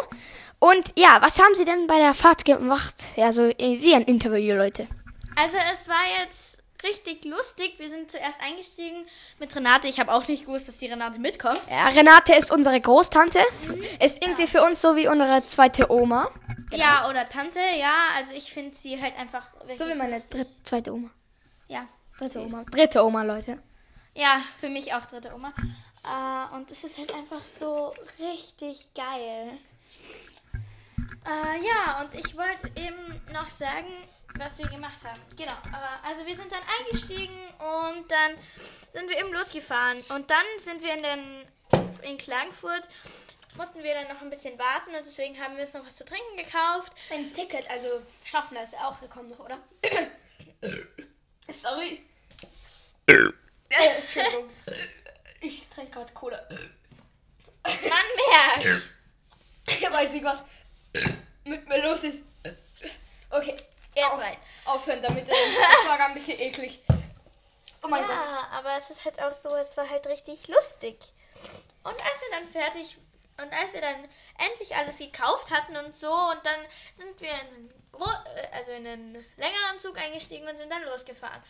Und 0.63 0.93
ja, 0.97 1.21
was 1.21 1.41
haben 1.41 1.57
sie 1.57 1.65
denn 1.65 1.89
bei 1.89 1.99
der 1.99 2.15
Fahrt 2.15 2.45
gemacht? 2.45 2.95
Ja, 3.17 3.33
so 3.33 3.47
äh, 3.49 3.83
wie 3.83 3.97
ein 3.97 4.03
Interview, 4.03 4.55
Leute. 4.55 4.87
Also 5.35 5.57
es 5.73 5.89
war 5.89 6.05
jetzt 6.21 6.63
richtig 6.85 7.25
lustig. 7.25 7.75
Wir 7.79 7.89
sind 7.89 8.13
zuerst 8.13 8.41
eingestiegen 8.41 9.05
mit 9.41 9.57
Renate. 9.57 9.89
Ich 9.89 9.99
habe 9.99 10.13
auch 10.13 10.29
nicht 10.29 10.47
gewusst, 10.47 10.69
dass 10.69 10.79
die 10.79 10.87
Renate 10.87 11.19
mitkommt. 11.19 11.61
Ja, 11.69 11.89
Renate 11.89 12.37
ist 12.37 12.53
unsere 12.53 12.81
Großtante. 12.81 13.41
Ist 14.01 14.23
irgendwie 14.23 14.47
für 14.47 14.63
uns 14.63 14.81
so 14.81 14.95
wie 14.95 15.09
unsere 15.09 15.45
zweite 15.47 15.91
Oma. 15.91 16.31
Ja, 16.71 17.11
oder 17.11 17.29
Tante, 17.29 17.59
ja. 17.59 17.95
Also 18.17 18.33
ich 18.33 18.53
finde 18.53 18.77
sie 18.77 19.03
halt 19.03 19.19
einfach... 19.19 19.49
So 19.69 19.89
wie 19.89 19.97
meine 19.97 20.21
dritte, 20.21 20.47
zweite 20.63 20.93
Oma. 20.93 21.11
Ja. 21.67 21.89
Dritte 22.19 22.41
Süß. 22.41 22.53
Oma. 22.53 22.65
Dritte 22.71 23.05
Oma, 23.05 23.25
Leute. 23.25 23.59
Ja, 24.15 24.41
für 24.61 24.69
mich 24.69 24.95
auch 24.95 25.07
dritte 25.07 25.35
Oma. 25.35 25.53
Äh, 26.05 26.55
und 26.55 26.71
es 26.71 26.85
ist 26.85 26.99
halt 26.99 27.13
einfach 27.13 27.43
so 27.59 27.93
richtig 28.21 28.95
geil. 28.95 29.59
Äh, 31.25 31.65
ja, 31.65 32.01
und 32.01 32.15
ich 32.15 32.37
wollte 32.37 32.71
eben 32.75 33.21
noch 33.33 33.49
sagen, 33.51 34.09
was 34.39 34.59
wir 34.59 34.67
gemacht 34.67 34.99
haben. 35.05 35.21
Genau. 35.37 35.53
Äh, 35.53 36.09
also 36.09 36.27
wir 36.27 36.37
sind 36.37 36.51
dann 36.51 36.63
eingestiegen 36.81 37.39
und 37.59 38.11
dann 38.11 38.33
sind 38.93 39.09
wir 39.09 39.19
eben 39.19 39.33
losgefahren. 39.33 39.99
Und 40.11 40.31
dann 40.31 40.45
sind 40.59 40.83
wir 40.83 40.95
in 40.95 41.03
den 41.03 41.47
in 42.03 42.19
Klagenfurt 42.19 42.89
mussten 43.57 43.83
wir 43.83 43.95
dann 43.95 44.09
noch 44.09 44.21
ein 44.23 44.31
bisschen 44.31 44.59
warten 44.59 44.95
und 44.95 45.05
deswegen 45.05 45.39
haben 45.39 45.57
wir 45.57 45.65
uns 45.65 45.75
noch 45.75 45.85
was 45.85 45.97
zu 45.97 46.05
trinken 46.05 46.37
gekauft. 46.37 46.93
Ein 47.11 47.33
Ticket, 47.35 47.69
also 47.71 48.03
Schaffner 48.25 48.63
ist 48.65 48.75
auch 48.75 49.01
gekommen 49.01 49.31
noch, 49.31 49.41
oder? 49.41 49.59
Sorry. 51.53 52.03
Äh, 53.07 53.33
Entschuldigung. 53.69 54.49
Ich 55.41 55.69
trinke 55.69 55.91
gerade 55.93 56.13
Cola. 56.13 56.41
Man 57.65 58.65
merkt. 58.65 58.83
Ich 59.67 59.83
weiß 59.83 60.13
nicht, 60.13 60.25
was 60.25 60.39
mit 61.45 61.69
mir 61.69 61.83
los 61.83 62.03
ist. 62.05 62.25
Okay, 63.31 63.57
Jetzt 63.95 64.07
auf, 64.11 64.21
rein. 64.21 64.37
aufhören 64.65 65.03
damit. 65.03 65.29
äh, 65.29 65.33
Das 65.61 65.89
war 65.89 65.99
gar 65.99 66.09
ein 66.09 66.15
bisschen 66.15 66.39
eklig. 66.41 66.81
Oh 67.83 67.89
mein 67.89 68.03
Gott. 68.07 68.11
Ja, 68.17 68.49
aber 68.53 68.77
es 68.77 68.91
ist 68.91 69.05
halt 69.05 69.21
auch 69.21 69.33
so, 69.33 69.55
es 69.57 69.77
war 69.77 69.89
halt 69.89 70.07
richtig 70.07 70.47
lustig. 70.49 70.97
Und 71.83 71.95
als 71.95 72.21
wir 72.21 72.31
dann 72.39 72.49
fertig 72.49 72.97
und 73.41 73.53
als 73.53 73.73
wir 73.73 73.81
dann 73.81 74.09
endlich 74.39 74.77
alles 74.77 74.99
gekauft 74.99 75.51
hatten 75.51 75.77
und 75.77 75.95
so 75.97 76.13
und 76.13 76.41
dann 76.45 76.61
sind 76.95 77.21
wir 77.21 77.31
in 77.31 77.35
einen, 77.49 77.75
gro- 77.91 78.25
äh, 78.37 78.49
also 78.55 78.71
in 78.73 78.87
einen 78.87 79.15
längeren 79.37 79.79
Zug 79.79 79.99
eingestiegen 79.99 80.47
und 80.49 80.57
sind 80.59 80.71
dann 80.71 80.85
losgefahren. 80.85 81.43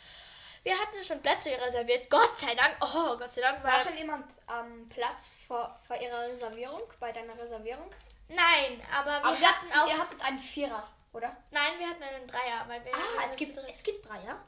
Wir 0.62 0.78
hatten 0.78 1.02
schon 1.04 1.20
Plätze 1.20 1.50
reserviert, 1.60 2.08
Gott 2.08 2.38
sei 2.38 2.54
Dank. 2.54 2.76
Oh, 2.80 3.16
Gott 3.18 3.30
sei 3.30 3.40
Dank 3.42 3.62
war, 3.64 3.72
War 3.72 3.82
schon 3.82 3.96
jemand 3.98 4.24
am 4.46 4.88
Platz 4.88 5.34
vor, 5.48 5.78
vor 5.86 5.96
ihrer 6.00 6.20
Reservierung, 6.28 6.82
bei 7.00 7.10
deiner 7.12 7.36
Reservierung? 7.36 7.90
Nein, 8.34 8.82
aber 8.92 9.10
wir 9.10 9.24
Aber 9.24 9.36
hatten 9.40 9.72
auch 9.72 9.86
ihr 9.88 9.98
hattet 9.98 10.20
einen 10.22 10.38
Vierer, 10.38 10.88
oder? 11.12 11.36
Nein, 11.50 11.72
wir 11.78 11.88
hatten 11.88 12.02
einen 12.02 12.26
Dreier, 12.26 12.64
weil 12.66 12.84
wir 12.84 12.94
Ah, 12.94 13.24
es 13.26 13.36
gibt, 13.36 13.56
es 13.56 13.82
gibt 13.82 14.08
drei, 14.08 14.20
ja? 14.24 14.40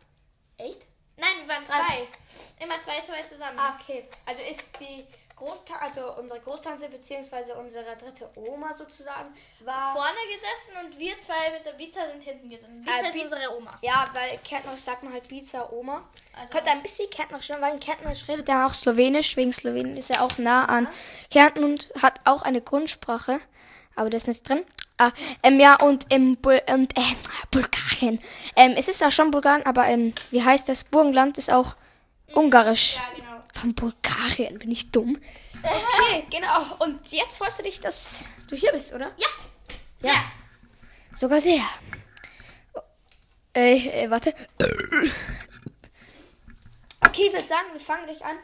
Echt? 0.57 0.83
Nein, 1.17 1.29
wir 1.43 1.49
waren 1.49 1.65
Drei. 1.65 2.09
zwei. 2.57 2.65
Immer 2.65 2.81
zwei, 2.81 3.01
zwei 3.03 3.23
zusammen. 3.23 3.59
Ah, 3.59 3.77
okay. 3.81 4.09
Also 4.27 4.43
ist 4.43 4.79
die 4.81 5.07
Großtante, 5.37 5.83
also 5.83 6.17
unsere 6.17 6.41
Großtante 6.41 6.89
beziehungsweise 6.89 7.55
unsere 7.55 7.97
dritte 7.97 8.31
Oma 8.37 8.75
sozusagen, 8.77 9.35
war... 9.65 9.93
Vorne 9.93 10.17
gesessen 10.33 10.87
und 10.87 10.99
wir 11.01 11.19
zwei 11.19 11.51
mit 11.53 11.67
der 11.67 11.73
Pizza 11.73 12.03
sind 12.11 12.23
hinten 12.23 12.49
gesessen. 12.51 12.81
Pizza 12.83 13.05
Äh, 13.07 13.09
ist 13.11 13.23
unsere 13.23 13.57
Oma. 13.57 13.79
Ja, 13.83 14.09
weil 14.13 14.39
Kärntnerisch 14.39 14.81
sagt 14.83 15.03
man 15.03 15.13
halt 15.13 15.27
Pizza 15.27 15.73
Oma. 15.73 16.03
Also- 16.39 16.53
Könnte 16.53 16.71
ein 16.71 16.83
bisschen 16.83 17.11
Kärntnerisch 17.11 17.49
sein, 17.49 17.61
weil 17.61 17.75
in 17.75 17.81
Kärntnerisch 17.81 18.29
redet 18.29 18.49
er 18.49 18.67
auch 18.67 18.73
Slowenisch. 18.73 19.37
Wegen 19.37 19.53
Slowenien 19.53 19.97
ist 19.97 20.11
er 20.11 20.23
auch 20.23 20.39
nah 20.39 20.67
an 20.67 20.89
Kärnten 21.31 21.65
und 21.65 21.91
hat 22.01 22.21
auch 22.25 22.43
eine 22.43 22.61
Grundsprache. 22.61 23.41
Aber 23.97 24.11
das 24.11 24.23
ist 24.23 24.29
nicht 24.29 24.49
drin. 24.49 24.65
Ah, 24.99 25.11
ähm, 25.43 25.59
ja, 25.59 25.75
und 25.83 26.13
im 26.13 26.37
Bul 26.37 26.61
und, 26.69 26.97
äh, 26.97 27.03
Bulgarien. 27.51 28.21
Ähm, 28.55 28.75
es 28.77 28.87
ist 28.87 29.03
auch 29.03 29.11
schon 29.11 29.33
Bulgarien, 29.33 29.67
aber 29.67 29.87
ähm, 29.89 30.15
wie 30.31 30.43
heißt 30.45 30.69
das? 30.69 30.85
Burgenland 30.85 31.39
ist 31.39 31.51
auch 31.53 31.75
Ungarisch. 32.33 32.95
Ja, 32.97 33.03
genau. 33.17 33.24
Von 33.55 33.75
Bulgarien, 33.75 34.59
bin 34.59 34.71
ich 34.71 34.91
dumm. 34.91 35.19
Okay, 35.63 36.27
genau. 36.31 36.63
Und 36.81 37.11
jetzt 37.13 37.37
freust 37.37 37.59
du 37.59 37.63
dich, 37.63 37.81
dass 37.81 38.27
du 38.49 38.57
hier 38.57 38.73
bist, 38.73 38.93
oder? 38.93 39.13
Ja. 39.17 39.29
Ja. 40.01 40.25
Sogar 41.15 41.41
sehr. 41.41 41.63
Äh, 43.55 44.05
äh 44.05 44.11
warte. 44.11 44.35
Okay, 47.07 47.27
ich 47.29 47.33
würde 47.33 47.45
sagen, 47.45 47.69
wir 47.73 47.81
fangen 47.81 48.07
gleich 48.07 48.25
an. 48.25 48.37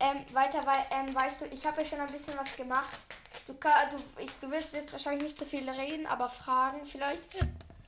Ähm, 0.00 0.24
weiter, 0.32 0.64
weil, 0.66 0.84
ähm, 0.90 1.14
weißt 1.14 1.42
du, 1.42 1.44
ich 1.46 1.64
habe 1.64 1.82
ja 1.82 1.88
schon 1.88 2.00
ein 2.00 2.10
bisschen 2.10 2.36
was 2.36 2.56
gemacht. 2.56 2.98
Du, 3.46 3.52
du, 3.52 4.22
ich, 4.22 4.30
du 4.40 4.50
wirst 4.50 4.72
jetzt 4.72 4.92
wahrscheinlich 4.92 5.24
nicht 5.24 5.38
so 5.38 5.44
viel 5.44 5.68
reden, 5.68 6.06
aber 6.06 6.28
fragen 6.28 6.86
vielleicht, 6.86 7.20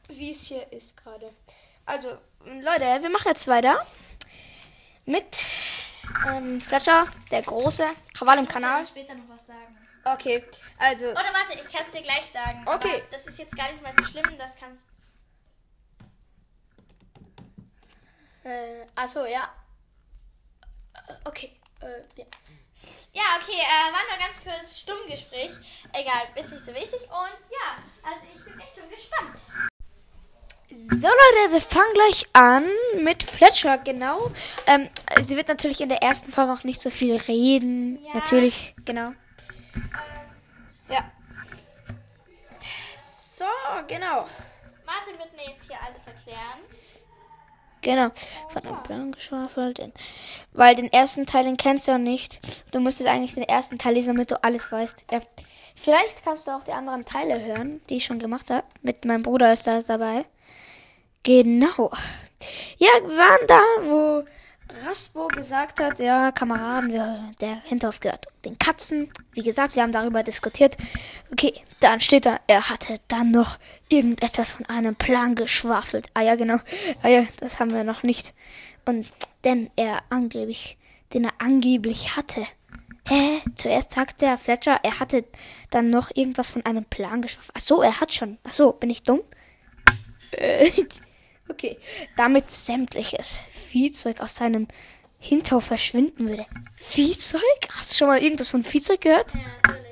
wie 0.09 0.31
es 0.31 0.47
hier 0.47 0.71
ist 0.73 0.97
gerade. 0.97 1.33
Also, 1.85 2.19
Leute, 2.45 3.03
wir 3.03 3.11
machen 3.11 3.29
jetzt 3.29 3.49
weiter 3.49 3.85
mit 5.07 5.45
ähm, 6.29 6.61
Fletcher, 6.61 7.07
der 7.31 7.43
große, 7.43 7.87
Krawall 8.15 8.39
im 8.39 8.45
Ich 8.45 8.51
kann 8.51 8.63
Kanal. 8.63 8.87
später 8.87 9.15
noch 9.15 9.29
was 9.29 9.47
sagen. 9.47 9.79
Okay, 10.05 10.45
also, 10.79 11.07
Oder 11.07 11.33
warte, 11.35 11.55
ich 11.61 11.69
kann 11.73 11.85
es 11.87 11.93
dir 11.93 12.03
gleich 12.03 12.31
sagen. 12.33 12.63
Okay. 12.67 13.03
Das 13.11 13.27
ist 13.27 13.39
jetzt 13.39 13.57
gar 13.57 13.71
nicht 13.73 13.83
mal 13.83 13.93
so 13.95 14.05
schlimm, 14.05 14.39
das 14.39 14.55
kannst 14.57 14.85
Äh, 18.45 18.87
achso, 18.95 19.25
ja. 19.25 19.53
Äh, 20.95 21.15
Okay. 21.25 21.59
Äh, 21.81 22.03
ja. 22.17 22.25
Ja, 23.13 23.23
okay, 23.41 23.59
äh, 23.59 23.93
war 23.93 24.03
nur 24.09 24.19
ganz 24.25 24.41
kurz 24.45 24.79
Stummgespräch. 24.79 25.51
Egal, 25.93 26.29
ist 26.37 26.53
nicht 26.53 26.65
so 26.65 26.73
wichtig. 26.75 27.01
Und 27.03 27.37
ja, 27.51 27.83
also 28.03 28.21
ich 28.35 28.45
bin 28.45 28.61
echt 28.61 28.77
schon 28.77 28.89
gespannt. 28.91 29.41
So 30.89 31.07
Leute, 31.07 31.53
wir 31.53 31.61
fangen 31.63 31.95
gleich 31.95 32.27
an 32.35 32.65
mit 33.03 33.23
Fletcher, 33.23 33.79
genau. 33.79 34.31
Ähm, 34.67 34.91
sie 35.21 35.35
wird 35.37 35.49
natürlich 35.49 35.81
in 35.81 35.89
der 35.89 36.03
ersten 36.03 36.31
Folge 36.31 36.53
auch 36.53 36.65
nicht 36.65 36.81
so 36.81 36.91
viel 36.91 37.17
reden. 37.17 37.99
Ja. 38.05 38.15
Natürlich, 38.15 38.75
genau. 38.85 39.13
Ja. 40.91 41.11
So, 43.03 43.47
genau. 43.89 44.27
Martin 44.85 45.19
wird 45.19 45.35
mir 45.35 45.51
jetzt 45.51 45.67
hier 45.67 45.79
alles 45.83 46.07
erklären. 46.07 46.61
Genau. 47.81 48.11
Von 48.51 48.67
einem 48.67 48.83
Plan 48.83 49.13
geschwafelt. 49.13 49.81
Weil 50.53 50.75
den 50.75 50.93
ersten 50.93 51.25
Teil, 51.25 51.45
den 51.45 51.57
kennst 51.57 51.89
du 51.89 51.93
ja 51.93 51.99
nicht. 51.99 52.41
Du 52.71 52.81
musstest 52.81 53.09
eigentlich 53.09 53.35
den 53.35 53.45
ersten 53.45 53.79
Teil 53.79 53.95
lesen, 53.95 54.15
damit 54.15 54.31
du 54.31 54.43
alles 54.45 54.71
weißt. 54.71 55.07
Ja. 55.11 55.21
Vielleicht 55.75 56.23
kannst 56.23 56.47
du 56.47 56.51
auch 56.51 56.65
die 56.65 56.73
anderen 56.73 57.07
Teile 57.07 57.43
hören, 57.43 57.81
die 57.89 57.97
ich 57.97 58.05
schon 58.05 58.19
gemacht 58.19 58.51
habe. 58.51 58.67
Mit 58.83 59.05
meinem 59.05 59.23
Bruder 59.23 59.53
ist 59.53 59.67
da 59.67 59.81
dabei. 59.81 60.27
Genau. 61.27 61.91
Ja, 62.79 62.89
wir 63.03 63.19
waren 63.19 63.47
da, 63.49 63.61
wo 63.83 64.25
Raspo 64.87 65.27
gesagt 65.27 65.81
hat, 65.81 65.99
ja, 65.99 66.31
Kameraden, 66.31 66.93
wir, 66.93 67.33
der 67.41 67.63
Hinterhof 67.65 67.99
gehört 67.99 68.27
den 68.45 68.57
Katzen. 68.59 69.11
Wie 69.33 69.43
gesagt, 69.43 69.75
wir 69.75 69.83
haben 69.83 69.91
darüber 69.91 70.23
diskutiert. 70.23 70.77
Okay, 71.33 71.53
dann 71.81 71.99
steht 71.99 72.27
da, 72.27 72.39
er 72.47 72.69
hatte 72.69 73.01
dann 73.09 73.33
noch 73.33 73.59
irgendetwas 73.89 74.53
von 74.53 74.67
einem 74.67 74.95
Plan 74.95 75.35
geschwafelt. 75.35 76.07
Ah 76.15 76.23
ja, 76.23 76.37
genau. 76.37 76.59
Ah 77.03 77.09
ja, 77.09 77.25
das 77.39 77.59
haben 77.59 77.73
wir 77.73 77.83
noch 77.83 78.05
nicht. 78.05 78.33
Und 78.85 79.13
denn 79.43 79.69
er 79.75 80.03
angeblich, 80.11 80.79
den 81.13 81.25
er 81.25 81.33
angeblich 81.39 82.15
hatte. 82.15 82.47
Hä? 83.09 83.43
Zuerst 83.57 83.91
sagte 83.91 84.27
der 84.27 84.39
Fletcher, 84.39 84.79
er 84.85 85.01
hatte 85.01 85.25
dann 85.73 85.91
noch 85.91 86.13
irgendwas 86.15 86.53
von 86.53 86.65
einem 86.65 86.85
Plan 86.85 87.21
geschwafelt. 87.21 87.53
Ach 87.55 87.61
so, 87.63 87.83
er 87.83 88.01
hat 88.01 88.15
schon. 88.15 88.39
Ach 88.45 88.53
so, 88.53 88.71
bin 88.71 88.91
ich 88.91 89.03
dumm? 89.03 89.23
Äh, 90.31 90.71
okay. 91.49 91.79
Damit 92.17 92.51
sämtliches 92.51 93.27
Viehzeug 93.51 94.21
aus 94.21 94.37
seinem 94.37 94.69
Hinterhof 95.19 95.65
verschwinden 95.65 96.29
würde. 96.29 96.47
Viehzeug? 96.77 97.41
Hast 97.73 97.93
du 97.93 97.97
schon 97.97 98.09
mal 98.09 98.23
irgendwas 98.23 98.51
von 98.51 98.63
Viehzeug 98.63 99.01
gehört? 99.01 99.35
Ja, 99.35 99.41
natürlich. 99.65 99.87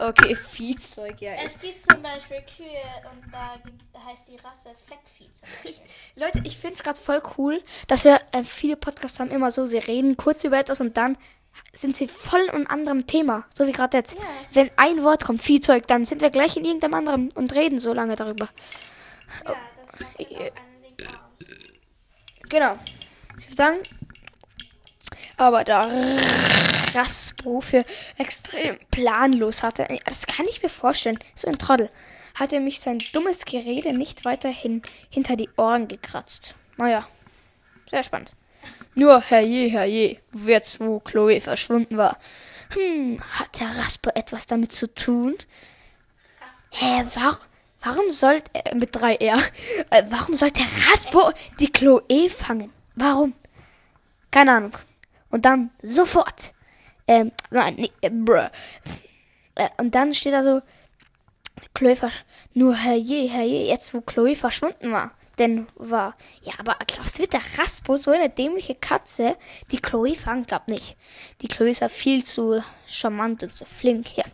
Okay, 0.00 0.36
Viehzeug, 0.36 1.20
ja. 1.20 1.32
Es 1.44 1.58
gibt 1.58 1.80
zum 1.80 2.00
Beispiel 2.00 2.40
Kühe 2.56 3.10
und 3.10 3.32
da 3.32 3.58
heißt 4.06 4.28
die 4.28 4.36
Rasse 4.36 4.70
Fleckvieh 4.86 5.28
zum 5.34 5.48
Beispiel. 5.64 5.84
Leute, 6.14 6.40
ich 6.44 6.56
finde 6.56 6.74
es 6.74 6.82
gerade 6.84 7.00
voll 7.00 7.20
cool, 7.36 7.62
dass 7.88 8.04
wir 8.04 8.20
äh, 8.32 8.44
viele 8.44 8.76
Podcasts 8.76 9.18
haben 9.18 9.30
immer 9.30 9.50
so, 9.50 9.66
sie 9.66 9.78
reden 9.78 10.16
kurz 10.16 10.44
über 10.44 10.58
etwas 10.58 10.80
und 10.80 10.96
dann 10.96 11.18
sind 11.72 11.96
sie 11.96 12.06
voll 12.06 12.42
in 12.42 12.50
einem 12.50 12.66
anderen 12.68 13.06
Thema. 13.08 13.46
So 13.52 13.66
wie 13.66 13.72
gerade 13.72 13.96
jetzt. 13.96 14.14
Ja. 14.14 14.20
Wenn 14.52 14.70
ein 14.76 15.02
Wort 15.02 15.24
kommt, 15.24 15.42
Viehzeug, 15.42 15.88
dann 15.88 16.04
sind 16.04 16.20
wir 16.22 16.30
gleich 16.30 16.56
in 16.56 16.64
irgendeinem 16.64 16.94
anderen 16.94 17.30
und 17.32 17.52
reden 17.54 17.80
so 17.80 17.92
lange 17.92 18.14
darüber. 18.14 18.48
Ja, 19.44 19.56
das 19.84 20.00
macht 20.00 20.20
dann 20.20 20.28
auch 20.28 20.54
einen 20.56 20.82
Ding 20.82 21.06
aus. 21.08 21.18
Genau. 22.48 22.76
Ich 23.38 23.46
würde 23.46 23.56
sagen, 23.56 23.78
aber 25.36 25.64
da 25.64 25.88
Raspo 26.94 27.60
für 27.60 27.84
extrem 28.16 28.78
planlos 28.90 29.62
hatte, 29.62 29.86
das 30.04 30.26
kann 30.26 30.46
ich 30.48 30.62
mir 30.62 30.68
vorstellen, 30.68 31.18
so 31.34 31.48
ein 31.48 31.58
Trottel, 31.58 31.90
hatte 32.34 32.60
mich 32.60 32.80
sein 32.80 32.98
dummes 33.12 33.44
Gerede 33.44 33.92
nicht 33.92 34.24
weiterhin 34.24 34.82
hinter 35.10 35.36
die 35.36 35.50
Ohren 35.56 35.88
gekratzt. 35.88 36.54
Naja, 36.76 37.06
sehr 37.90 38.02
spannend. 38.02 38.32
Nur 38.94 39.20
herrje, 39.20 39.68
herrje, 39.68 40.18
jetzt 40.44 40.80
wo 40.80 41.00
Chloe 41.00 41.40
verschwunden 41.40 41.96
war. 41.96 42.18
Hm, 42.70 43.20
hat 43.38 43.60
der 43.60 43.68
Raspo 43.68 44.10
etwas 44.14 44.46
damit 44.46 44.72
zu 44.72 44.92
tun? 44.92 45.36
Hä, 46.70 47.04
warum, 47.14 47.47
warum 47.82 48.10
sollte, 48.10 48.50
äh, 48.54 48.74
mit 48.74 48.94
drei 48.94 49.16
R, 49.16 49.38
äh, 49.90 50.02
warum 50.10 50.36
sollte 50.36 50.62
Raspo 50.90 51.30
die 51.60 51.70
Chloe 51.70 52.28
fangen? 52.28 52.72
Warum? 52.94 53.34
Keine 54.30 54.52
Ahnung. 54.52 54.72
Und 55.30 55.44
dann 55.44 55.70
sofort, 55.82 56.54
ähm, 57.06 57.32
nein, 57.50 57.74
nee, 57.76 57.92
äh, 58.00 58.10
bruh. 58.10 58.48
Äh, 59.54 59.68
und 59.78 59.94
dann 59.94 60.14
steht 60.14 60.32
da 60.32 60.42
so, 60.42 60.62
Chloe 61.74 61.96
versch 61.96 62.24
nur 62.54 62.74
herrje, 62.74 63.28
herrje, 63.28 63.66
jetzt 63.66 63.94
wo 63.94 64.00
Chloe 64.00 64.36
verschwunden 64.36 64.92
war. 64.92 65.12
Denn 65.38 65.68
war, 65.76 66.16
ja, 66.42 66.54
aber 66.58 66.76
glaubst 66.86 67.16
du, 67.16 67.22
wird 67.22 67.32
der 67.32 67.42
Raspo 67.58 67.96
so 67.96 68.10
eine 68.10 68.28
dämliche 68.28 68.74
Katze, 68.74 69.36
die 69.70 69.78
Chloe 69.78 70.16
fangen? 70.16 70.46
Glaub 70.46 70.66
nicht. 70.66 70.96
Die 71.40 71.48
Chloe 71.48 71.70
ist 71.70 71.80
ja 71.80 71.88
viel 71.88 72.24
zu 72.24 72.62
charmant 72.86 73.44
und 73.44 73.52
so 73.52 73.64
flink 73.64 74.08
hier. 74.08 74.24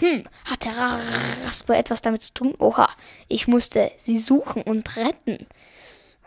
Hm, 0.00 0.24
hat 0.44 0.64
der 0.64 0.76
Ra- 0.76 0.98
Raspo 1.46 1.72
etwas 1.72 2.02
damit 2.02 2.22
zu 2.22 2.32
tun? 2.34 2.54
Oha, 2.58 2.88
ich 3.28 3.46
musste 3.48 3.90
sie 3.96 4.18
suchen 4.18 4.62
und 4.62 4.96
retten. 4.96 5.46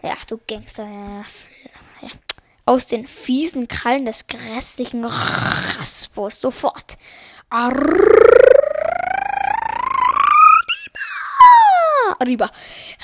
Ja, 0.01 0.15
du 0.27 0.39
Gangster. 0.47 0.85
Ja. 2.01 2.09
Aus 2.65 2.85
den 2.87 3.07
fiesen 3.07 3.67
Krallen 3.67 4.05
des 4.05 4.27
grässlichen 4.27 5.05
Raspos 5.05 6.39
sofort. 6.41 6.97
Arriba, 12.19 12.51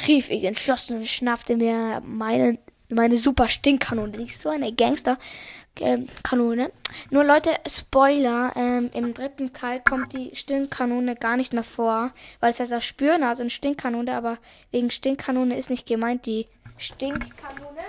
rief 0.07 0.29
ich 0.29 0.43
entschlossen 0.43 0.97
und 0.97 1.07
schnappte 1.07 1.55
mir 1.57 2.01
meine, 2.05 2.57
meine 2.89 3.17
super 3.17 3.47
Stinkkanone. 3.47 4.11
Die 4.13 4.25
ist 4.25 4.41
so 4.41 4.49
eine 4.49 4.73
Gangster-Kanone. 4.73 6.71
Nur 7.09 7.23
Leute, 7.23 7.55
Spoiler, 7.67 8.53
ähm, 8.55 8.89
im 8.93 9.13
dritten 9.13 9.53
Teil 9.53 9.81
kommt 9.81 10.13
die 10.13 10.35
Stinkkanone 10.35 11.15
gar 11.15 11.37
nicht 11.37 11.53
mehr 11.53 11.63
vor, 11.63 12.11
weil 12.39 12.51
es 12.51 12.59
heißt 12.59 12.71
ja 12.71 12.81
Spürnase 12.81 13.43
und 13.43 13.51
Stinkkanone, 13.51 14.15
aber 14.15 14.37
wegen 14.71 14.91
Stinkkanone 14.91 15.57
ist 15.57 15.69
nicht 15.69 15.85
gemeint 15.85 16.25
die 16.25 16.47
Stinkkanone. 16.77 17.83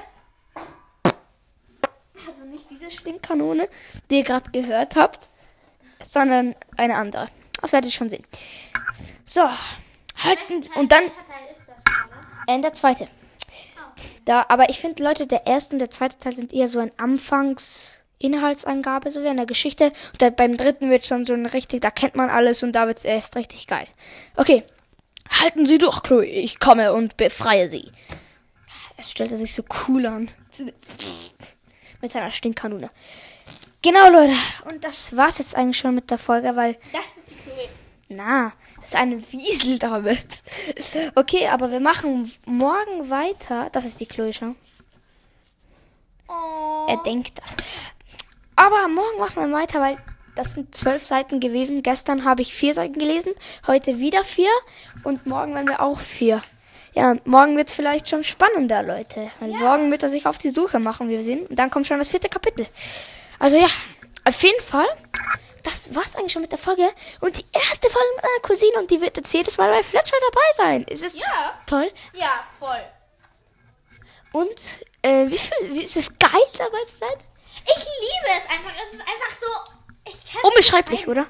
Also 2.27 2.45
nicht 2.51 2.71
diese 2.71 2.91
Stinkkanone, 2.91 3.69
die 4.11 4.19
ihr 4.19 4.25
gerade 4.25 4.51
gehört 4.51 4.97
habt, 4.97 5.29
sondern 6.05 6.55
eine 6.77 6.97
andere. 6.97 7.29
Das 7.61 7.73
werdet 7.73 7.91
ihr 7.91 7.95
schon 7.97 8.11
sehen. 8.11 8.25
So, 9.25 9.43
halten 9.43 10.63
Sie, 10.63 10.71
und 10.75 10.93
dann 10.93 11.05
gerade? 11.05 12.59
äh, 12.59 12.61
der 12.61 12.73
zweite. 12.75 13.09
Da, 14.25 14.47
aber 14.49 14.71
ich 14.71 14.79
finde, 14.79 15.03
Leute, 15.03 15.27
der 15.27 15.47
erste 15.47 15.75
und 15.75 15.81
der 15.81 15.91
zweite 15.91 16.19
Teil 16.19 16.33
sind 16.33 16.53
eher 16.53 16.69
so 16.69 16.79
ein 16.79 16.93
Anfangs-Inhaltsangabe, 16.97 19.11
so 19.11 19.23
wie 19.23 19.29
in 19.29 19.37
der 19.37 19.47
Geschichte. 19.47 19.87
Und 20.13 20.23
dann 20.23 20.35
beim 20.35 20.57
dritten 20.57 20.91
wird 20.91 21.07
schon 21.07 21.27
so 21.27 21.35
ein 21.35 21.47
richtig, 21.47 21.83
da 21.83 21.91
kennt 21.91 22.15
man 22.15 22.31
alles 22.31 22.63
und 22.63 22.73
da 22.73 22.87
wird 22.87 22.99
es 22.99 23.05
erst 23.05 23.37
richtig 23.37 23.67
geil. 23.67 23.87
Okay. 24.37 24.65
Halten 25.29 25.67
Sie 25.67 25.79
durch, 25.79 26.03
Chloe. 26.03 26.27
Ich 26.27 26.61
komme 26.61 26.93
und 26.93 27.17
befreie 27.17 27.69
Sie. 27.69 27.91
Er 28.97 29.05
stellte 29.05 29.37
sich 29.37 29.55
so 29.55 29.65
cool 29.89 30.07
an. 30.07 30.31
Mit 32.01 32.13
seiner 32.13 32.31
Stinkkanone. 32.31 32.91
Genau, 33.83 34.09
Leute. 34.11 34.35
Und 34.67 34.85
das 34.85 35.17
war's 35.17 35.39
jetzt 35.39 35.57
eigentlich 35.57 35.79
schon 35.79 35.95
mit 35.95 36.11
der 36.11 36.19
Folge, 36.19 36.55
weil 36.57 36.77
Das 36.93 37.17
ist 37.19 37.31
die. 37.31 37.35
Na, 38.17 38.53
das 38.81 38.89
ist 38.89 38.97
eine 38.97 39.21
Wiesel 39.33 39.79
damit. 39.79 40.27
Okay, 41.15 41.49
aber 41.49 41.71
wir 41.71 41.81
machen 41.81 42.33
morgen 42.47 43.11
weiter. 43.11 43.69
Das 43.73 43.85
ist 43.85 44.01
die 44.01 44.09
schon. 44.33 44.57
Oh. 46.29 46.87
Er 46.89 46.97
denkt 47.05 47.39
das. 47.39 47.57
Aber 48.57 48.89
morgen 48.89 49.19
machen 49.19 49.51
wir 49.51 49.57
weiter, 49.57 49.81
weil 49.81 49.99
das 50.35 50.55
sind 50.55 50.75
zwölf 50.75 51.05
Seiten 51.05 51.41
gewesen. 51.41 51.83
Gestern 51.83 52.25
habe 52.25 52.43
ich 52.43 52.55
vier 52.55 52.75
Seiten 52.75 52.99
gelesen, 52.99 53.33
heute 53.67 53.99
wieder 53.99 54.25
vier 54.25 54.51
und 55.05 55.27
morgen 55.27 55.55
werden 55.55 55.69
wir 55.69 55.81
auch 55.81 56.01
vier. 56.01 56.41
Ja, 56.95 57.11
und 57.11 57.27
morgen 57.27 57.57
wird 57.57 57.69
es 57.69 57.75
vielleicht 57.75 58.09
schon 58.09 58.23
spannender, 58.23 58.85
Leute. 58.85 59.31
Weil 59.41 59.51
morgen 59.51 59.91
wird 59.91 60.05
er 60.05 60.09
sich 60.09 60.27
auf 60.27 60.39
die 60.39 60.51
Suche 60.51 60.79
machen, 60.79 61.09
wie 61.09 61.17
wir 61.17 61.25
sehen. 61.25 61.47
Und 61.47 61.59
dann 61.59 61.71
kommt 61.71 61.89
schon 61.89 61.99
das 61.99 62.09
vierte 62.09 62.29
Kapitel. 62.29 62.67
Also 63.41 63.59
ja, 63.59 63.67
auf 64.25 64.43
jeden 64.43 64.63
Fall, 64.63 64.87
das 65.65 65.95
war's 65.95 66.15
eigentlich 66.15 66.33
schon 66.33 66.43
mit 66.43 66.53
der 66.53 66.59
Folge. 66.59 66.89
Und 67.21 67.37
die 67.37 67.45
erste 67.53 67.91
Folge 67.91 68.09
mit 68.15 68.25
meiner 68.25 68.41
Cousine 68.43 68.79
und 68.79 68.91
die 68.91 69.01
wird 69.01 69.17
jetzt 69.17 69.33
jedes 69.35 69.59
Mal 69.59 69.71
bei 69.71 69.83
Fletcher 69.83 70.17
dabei 70.31 70.53
sein. 70.55 70.85
Ist 70.85 71.03
es 71.05 71.19
Ja. 71.19 71.61
toll? 71.67 71.91
Ja, 72.13 72.45
voll. 72.59 72.85
Und 74.33 74.85
äh, 75.03 75.27
wie, 75.29 75.39
viel, 75.39 75.75
wie 75.75 75.85
ist 75.85 75.97
es 75.97 76.09
geil, 76.19 76.31
dabei 76.59 76.83
zu 76.87 76.97
sein? 76.97 77.15
Ich 77.67 77.77
liebe 77.85 78.39
es 78.39 78.51
einfach. 78.51 78.73
Es 78.87 78.93
ist 78.93 79.01
einfach 79.01 79.41
so. 79.41 79.75
Ich 80.07 80.33
kann 80.33 80.43
Unbeschreiblich, 80.43 81.09
oder? 81.09 81.27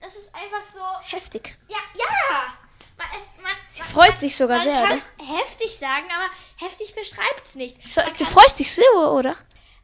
Es 0.00 0.14
ist 0.16 0.34
einfach 0.34 0.62
so. 0.62 0.80
Heftig. 1.16 1.56
Ja, 1.68 1.76
ja. 1.94 2.54
Man, 2.96 3.06
es, 3.16 3.42
man, 3.42 3.52
Sie 3.68 3.82
freut 3.82 4.18
sich 4.18 4.34
sogar 4.34 4.58
man 4.58 4.66
sehr, 4.66 4.82
kann 4.82 5.02
oder? 5.18 5.38
heftig 5.38 5.78
sagen, 5.78 6.06
aber 6.10 6.30
heftig 6.56 6.94
beschreibt 6.96 7.46
es 7.46 7.54
nicht. 7.54 7.76
So, 7.92 8.00
man 8.00 8.12
du 8.16 8.24
freust 8.24 8.58
dich 8.58 8.74
so, 8.74 8.82
oder? 9.12 9.36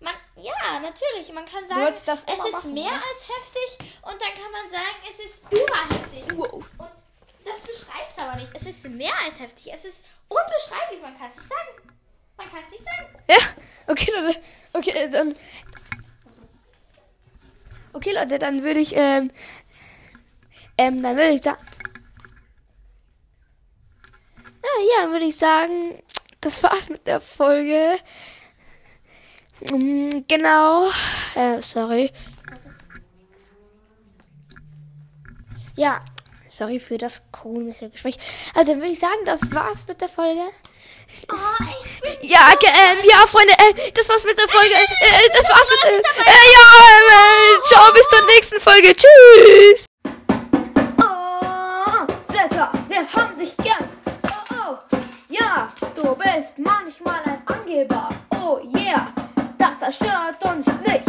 Man, 0.05 0.15
ja, 0.37 0.81
natürlich. 0.81 1.33
Man 1.33 1.47
kann 1.47 1.67
sagen, 1.67 1.83
es 1.83 2.03
immer 2.03 2.47
ist 2.47 2.53
machen, 2.53 2.75
mehr 2.75 2.93
ne? 2.93 3.03
als 3.03 3.23
heftig 3.29 3.91
und 4.03 4.21
dann 4.21 4.35
kann 4.35 4.53
man 4.53 4.71
sagen, 4.71 4.97
es 5.11 5.19
ist 5.19 5.47
überheftig. 5.51 6.25
Wow. 6.37 6.65
Und 6.79 6.91
das 7.45 7.61
beschreibt 7.61 8.13
es 8.13 8.19
aber 8.19 8.37
nicht. 8.37 8.51
Es 8.55 8.67
ist 8.67 8.89
mehr 8.89 9.15
als 9.25 9.39
heftig. 9.41 9.73
Es 9.73 9.85
ist 9.85 10.05
unbeschreiblich. 10.29 11.01
Man 11.03 11.19
kann 11.19 11.31
es 11.31 11.39
nicht 11.39 11.49
sagen. 11.49 11.93
Man 12.37 12.51
kann 12.51 12.61
es 12.65 12.71
nicht 12.71 12.85
sagen. 12.85 13.09
Ja, 13.29 13.37
okay, 13.87 14.13
dann, 14.13 14.37
okay, 14.73 15.11
dann. 15.11 15.37
Okay, 17.93 18.13
Leute, 18.13 18.39
dann 18.39 18.63
würde 18.63 18.81
ich, 18.81 18.95
ähm, 18.97 19.31
ähm, 20.77 21.03
dann 21.03 21.17
würde 21.17 21.31
ich 21.31 21.43
sagen, 21.43 21.65
ja, 24.43 24.83
ja, 24.83 25.03
dann 25.03 25.13
würde 25.13 25.27
ich 25.27 25.37
sagen, 25.37 26.03
das 26.41 26.63
war's 26.63 26.89
mit 26.89 27.07
der 27.07 27.21
Folge. 27.21 27.97
Mm, 29.71 30.25
Genau, 30.29 30.89
äh, 31.35 31.61
sorry. 31.61 32.11
Ja, 35.77 36.01
sorry 36.51 36.79
für 36.79 36.99
das 36.99 37.23
komische 37.33 37.91
Gespräch. 37.91 38.17
Also, 38.55 38.73
dann 38.73 38.81
würde 38.81 38.93
ich 38.93 39.01
sagen, 39.01 39.25
das 39.25 39.53
war's 39.53 39.87
mit 39.89 40.01
der 40.01 40.09
Folge. 40.09 40.43
Oh, 41.33 41.37
Ja, 42.23 42.53
ge- 42.61 42.69
ähm, 42.71 42.99
ja, 43.05 43.27
Freunde, 43.27 43.53
äh, 43.55 43.91
das 43.93 44.09
war's 44.09 44.25
mit 44.25 44.39
der 44.39 44.49
Folge. 44.49 44.75
Äh, 44.75 45.27
äh, 45.27 45.29
das 45.35 45.49
war's 45.49 45.69
mit, 45.69 45.93
äh, 45.93 45.99
äh, 45.99 46.53
ja, 46.53 47.59
äh, 47.59 47.63
ciao, 47.69 47.93
bis 47.93 48.09
zur 48.09 48.27
nächsten 48.27 48.61
Folge. 48.61 48.95
Tschüss. 48.95 49.87
on 60.47 60.63
snake. 60.63 61.04